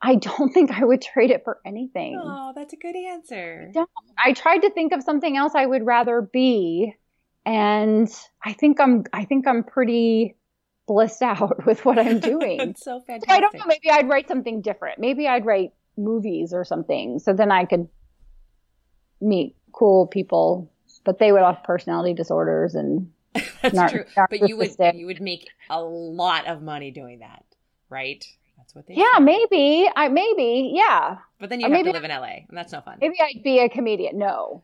I 0.03 0.16
don't 0.16 0.53
think 0.53 0.72
I 0.72 0.85
would 0.85 1.01
trade 1.01 1.31
it 1.31 1.44
for 1.44 1.61
anything. 1.64 2.20
Oh, 2.20 2.53
that's 2.55 2.72
a 2.72 2.77
good 2.77 2.96
answer. 2.96 3.70
I, 3.77 3.85
I 4.18 4.33
tried 4.33 4.59
to 4.59 4.70
think 4.70 4.92
of 4.92 5.03
something 5.03 5.37
else 5.37 5.53
I 5.55 5.64
would 5.64 5.87
rather 5.87 6.20
be, 6.20 6.94
and 7.46 8.12
I 8.44 8.53
think 8.53 8.81
I'm 8.81 9.05
I 9.12 9.25
think 9.25 9.46
I'm 9.46 9.62
pretty 9.62 10.37
blissed 10.88 11.22
out 11.22 11.64
with 11.66 11.85
what 11.85 11.98
I'm 11.98 12.18
doing. 12.18 12.75
So 12.83 13.01
fantastic. 13.01 13.31
So 13.31 13.37
I 13.37 13.40
don't 13.40 13.55
know. 13.55 13.64
Maybe 13.66 13.90
I'd 13.90 14.09
write 14.09 14.27
something 14.27 14.61
different. 14.61 14.98
Maybe 14.98 15.29
I'd 15.29 15.46
write 15.46 15.72
movies 15.96 16.53
or 16.53 16.64
something. 16.64 17.20
So 17.20 17.33
then 17.33 17.53
I 17.53 17.64
could 17.64 17.88
meet 19.20 19.55
cool 19.70 20.09
people, 20.09 20.72
but 21.05 21.20
they 21.20 21.31
would 21.31 21.42
have 21.42 21.62
personality 21.62 22.12
disorders 22.12 22.75
and. 22.75 23.11
That's 23.62 23.75
nar- 23.75 23.88
true. 23.88 24.05
But 24.31 24.49
you 24.49 24.57
would 24.57 24.75
you 24.95 25.07
would 25.07 25.21
make 25.21 25.49
a 25.71 25.81
lot 25.83 26.47
of 26.47 26.62
money 26.62 26.90
doing 26.90 27.21
that, 27.21 27.45
right? 27.88 28.25
That's 28.59 28.75
what 28.75 28.87
they 28.87 28.95
Yeah, 28.95 29.18
maybe. 29.21 29.88
I 29.95 30.09
maybe. 30.09 30.73
Yeah. 30.75 31.18
But 31.40 31.51
then 31.51 31.61
you 31.61 31.66
Or 31.66 31.71
have 31.71 31.79
maybe 31.79 31.90
to 31.92 31.99
live 31.99 32.05
in 32.05 32.11
LA, 32.11 32.45
and 32.49 32.57
that's 32.57 32.73
no 32.73 32.81
fun. 32.81 32.99
Maybe 33.01 33.16
I'd 33.21 33.42
be 33.42 33.59
a 33.61 33.68
comedian. 33.68 34.18
No, 34.18 34.62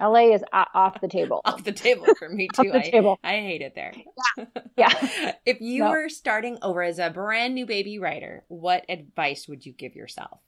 LA 0.00 0.32
is 0.34 0.42
off 0.52 1.00
the 1.00 1.08
table. 1.08 1.40
Off 1.44 1.64
the 1.64 1.72
table 1.72 2.06
for 2.18 2.28
me 2.28 2.48
too. 2.54 2.68
Off 2.68 2.72
the 2.72 2.78
I, 2.86 2.90
table. 2.90 3.18
I 3.24 3.32
hate 3.40 3.62
it 3.62 3.74
there. 3.74 3.92
Yeah. 4.36 4.44
yeah. 4.76 5.32
if 5.46 5.60
you 5.60 5.84
No. 5.84 5.90
were 5.90 6.08
starting 6.08 6.58
over 6.62 6.82
as 6.82 6.98
a 6.98 7.10
brand 7.10 7.54
new 7.54 7.66
baby 7.66 7.98
writer, 7.98 8.44
what 8.48 8.84
advice 8.88 9.48
would 9.48 9.64
you 9.64 9.72
give 9.72 9.94
yourself? 9.96 10.40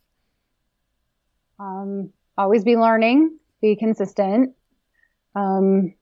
Um, 1.58 2.10
always 2.38 2.64
be 2.64 2.76
learning, 2.76 3.38
be 3.60 3.76
consistent, 3.76 4.54
um, 5.34 5.94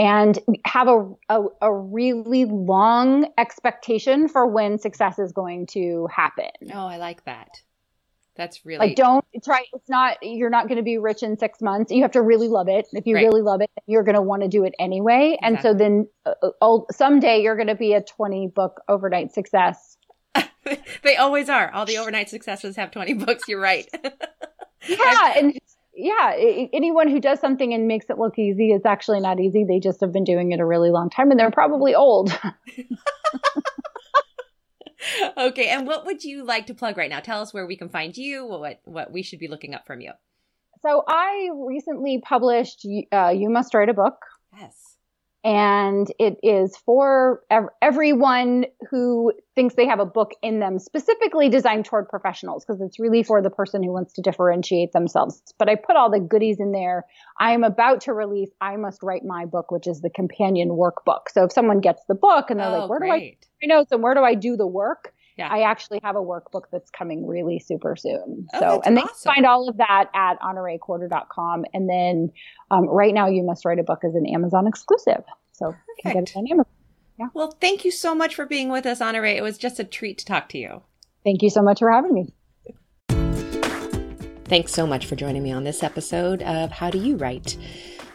and 0.00 0.38
have 0.64 0.88
a, 0.88 1.12
a 1.28 1.42
a 1.60 1.72
really 1.72 2.46
long 2.46 3.28
expectation 3.36 4.28
for 4.28 4.46
when 4.46 4.78
success 4.78 5.18
is 5.18 5.30
going 5.30 5.66
to 5.66 6.08
happen. 6.10 6.50
Oh, 6.72 6.86
I 6.86 6.96
like 6.96 7.22
that. 7.26 7.60
That's 8.34 8.64
really 8.64 8.88
Like, 8.88 8.96
don't 8.96 9.22
try. 9.44 9.64
It's 9.74 9.90
not. 9.90 10.16
You're 10.22 10.48
not 10.48 10.68
going 10.68 10.78
to 10.78 10.82
be 10.82 10.96
rich 10.96 11.22
in 11.22 11.38
six 11.38 11.60
months. 11.60 11.92
You 11.92 12.00
have 12.02 12.12
to 12.12 12.22
really 12.22 12.48
love 12.48 12.68
it. 12.68 12.86
If 12.92 13.06
you 13.06 13.14
Right. 13.14 13.26
really 13.26 13.42
love 13.42 13.60
it, 13.60 13.68
you're 13.86 14.02
going 14.02 14.14
to 14.14 14.22
want 14.22 14.40
to 14.42 14.48
do 14.48 14.64
it 14.64 14.72
anyway. 14.78 15.36
And 15.42 15.60
so 15.60 15.74
then, 15.74 16.08
uh, 16.24 16.32
uh, 16.42 16.50
oh, 16.62 16.86
someday 16.90 17.42
you're 17.42 17.56
going 17.56 17.68
to 17.68 17.74
be 17.74 17.92
a 17.92 18.00
20 18.00 18.48
book 18.48 18.80
overnight 18.88 19.32
success. 19.32 19.98
they 21.02 21.16
always 21.16 21.50
are. 21.50 21.70
All 21.72 21.84
the 21.84 21.98
overnight 21.98 22.30
successes 22.30 22.76
have 22.76 22.90
20 22.90 23.12
books. 23.14 23.42
You're 23.46 23.60
right. 23.60 23.86
Yeah, 24.88 25.34
and 25.36 25.58
yeah, 25.94 26.34
anyone 26.72 27.08
who 27.08 27.20
does 27.20 27.40
something 27.40 27.74
and 27.74 27.88
makes 27.88 28.10
it 28.10 28.18
look 28.18 28.38
easy, 28.38 28.72
it's 28.72 28.86
actually 28.86 29.20
not 29.20 29.40
easy. 29.40 29.64
They 29.64 29.80
just 29.80 30.00
have 30.00 30.12
been 30.12 30.24
doing 30.24 30.52
it 30.52 30.60
a 30.60 30.64
really 30.64 30.90
long 30.90 31.10
time, 31.10 31.30
and 31.30 31.38
they're 31.38 31.50
probably 31.50 31.94
old. 31.94 32.38
okay, 35.36 35.68
and 35.68 35.86
what 35.86 36.06
would 36.06 36.24
you 36.24 36.44
like 36.44 36.66
to 36.66 36.74
plug 36.74 36.96
right 36.96 37.10
now? 37.10 37.20
Tell 37.20 37.42
us 37.42 37.52
where 37.52 37.66
we 37.66 37.76
can 37.76 37.88
find 37.88 38.16
you, 38.16 38.46
what 38.46 38.80
what 38.84 39.12
we 39.12 39.22
should 39.22 39.38
be 39.38 39.48
looking 39.48 39.74
up 39.74 39.86
from 39.86 40.00
you. 40.00 40.12
so 40.82 41.02
I 41.06 41.50
recently 41.54 42.20
published 42.20 42.86
uh, 43.12 43.28
"You 43.30 43.50
Must 43.50 43.72
Write 43.74 43.88
a 43.88 43.94
Book," 43.94 44.16
Yes. 44.58 44.89
And 45.42 46.12
it 46.18 46.38
is 46.42 46.76
for 46.76 47.42
ev- 47.50 47.68
everyone 47.80 48.66
who 48.90 49.32
thinks 49.54 49.74
they 49.74 49.86
have 49.86 50.00
a 50.00 50.04
book 50.04 50.32
in 50.42 50.60
them, 50.60 50.78
specifically 50.78 51.48
designed 51.48 51.86
toward 51.86 52.08
professionals, 52.08 52.64
because 52.64 52.80
it's 52.80 52.98
really 52.98 53.22
for 53.22 53.40
the 53.40 53.50
person 53.50 53.82
who 53.82 53.92
wants 53.92 54.12
to 54.14 54.22
differentiate 54.22 54.92
themselves. 54.92 55.40
But 55.58 55.68
I 55.68 55.76
put 55.76 55.96
all 55.96 56.10
the 56.10 56.20
goodies 56.20 56.60
in 56.60 56.72
there. 56.72 57.06
I 57.38 57.52
am 57.52 57.64
about 57.64 58.02
to 58.02 58.12
release 58.12 58.50
"I 58.60 58.76
Must 58.76 59.02
Write 59.02 59.24
My 59.24 59.46
Book," 59.46 59.70
which 59.70 59.86
is 59.86 60.00
the 60.00 60.10
companion 60.10 60.70
workbook. 60.70 61.30
So 61.30 61.44
if 61.44 61.52
someone 61.52 61.80
gets 61.80 62.02
the 62.06 62.14
book 62.14 62.50
and 62.50 62.60
they're 62.60 62.68
oh, 62.68 62.80
like, 62.80 62.90
"Where 62.90 62.98
do 63.00 63.06
I 63.06 63.18
great. 63.18 63.46
my 63.62 63.74
notes 63.74 63.92
and 63.92 64.02
where 64.02 64.14
do 64.14 64.22
I 64.22 64.34
do 64.34 64.56
the 64.56 64.66
work? 64.66 65.14
Yeah. 65.40 65.48
I 65.50 65.62
actually 65.62 66.00
have 66.02 66.16
a 66.16 66.20
workbook 66.20 66.64
that's 66.70 66.90
coming 66.90 67.26
really 67.26 67.58
super 67.58 67.96
soon. 67.96 68.46
Oh, 68.54 68.60
so, 68.60 68.60
that's 68.60 68.86
and 68.86 68.96
they 68.96 69.00
awesome. 69.00 69.14
can 69.22 69.34
find 69.34 69.46
all 69.46 69.68
of 69.68 69.78
that 69.78 70.10
at 70.14 70.38
honoreecorder.com. 70.40 71.64
And 71.72 71.88
then 71.88 72.30
um, 72.70 72.86
right 72.88 73.14
now, 73.14 73.26
You 73.26 73.42
Must 73.42 73.64
Write 73.64 73.78
a 73.78 73.82
Book 73.82 74.00
as 74.04 74.14
an 74.14 74.26
Amazon 74.26 74.66
exclusive. 74.66 75.24
So 75.52 75.68
you 75.68 75.74
can 76.02 76.12
get 76.12 76.14
Perfect. 76.14 76.30
it 76.30 76.36
on 76.36 76.46
Amazon. 76.48 77.30
Well, 77.34 77.56
thank 77.60 77.84
you 77.84 77.90
so 77.90 78.14
much 78.14 78.34
for 78.34 78.46
being 78.46 78.70
with 78.70 78.86
us, 78.86 79.00
Honorée. 79.00 79.36
It 79.36 79.42
was 79.42 79.58
just 79.58 79.78
a 79.78 79.84
treat 79.84 80.18
to 80.18 80.24
talk 80.24 80.48
to 80.50 80.58
you. 80.58 80.82
Thank 81.24 81.42
you 81.42 81.50
so 81.50 81.62
much 81.62 81.78
for 81.78 81.90
having 81.90 82.14
me. 82.14 82.34
Thanks 84.44 84.72
so 84.72 84.86
much 84.86 85.06
for 85.06 85.16
joining 85.16 85.42
me 85.42 85.52
on 85.52 85.64
this 85.64 85.82
episode 85.82 86.42
of 86.42 86.70
How 86.70 86.90
Do 86.90 86.98
You 86.98 87.16
Write? 87.16 87.56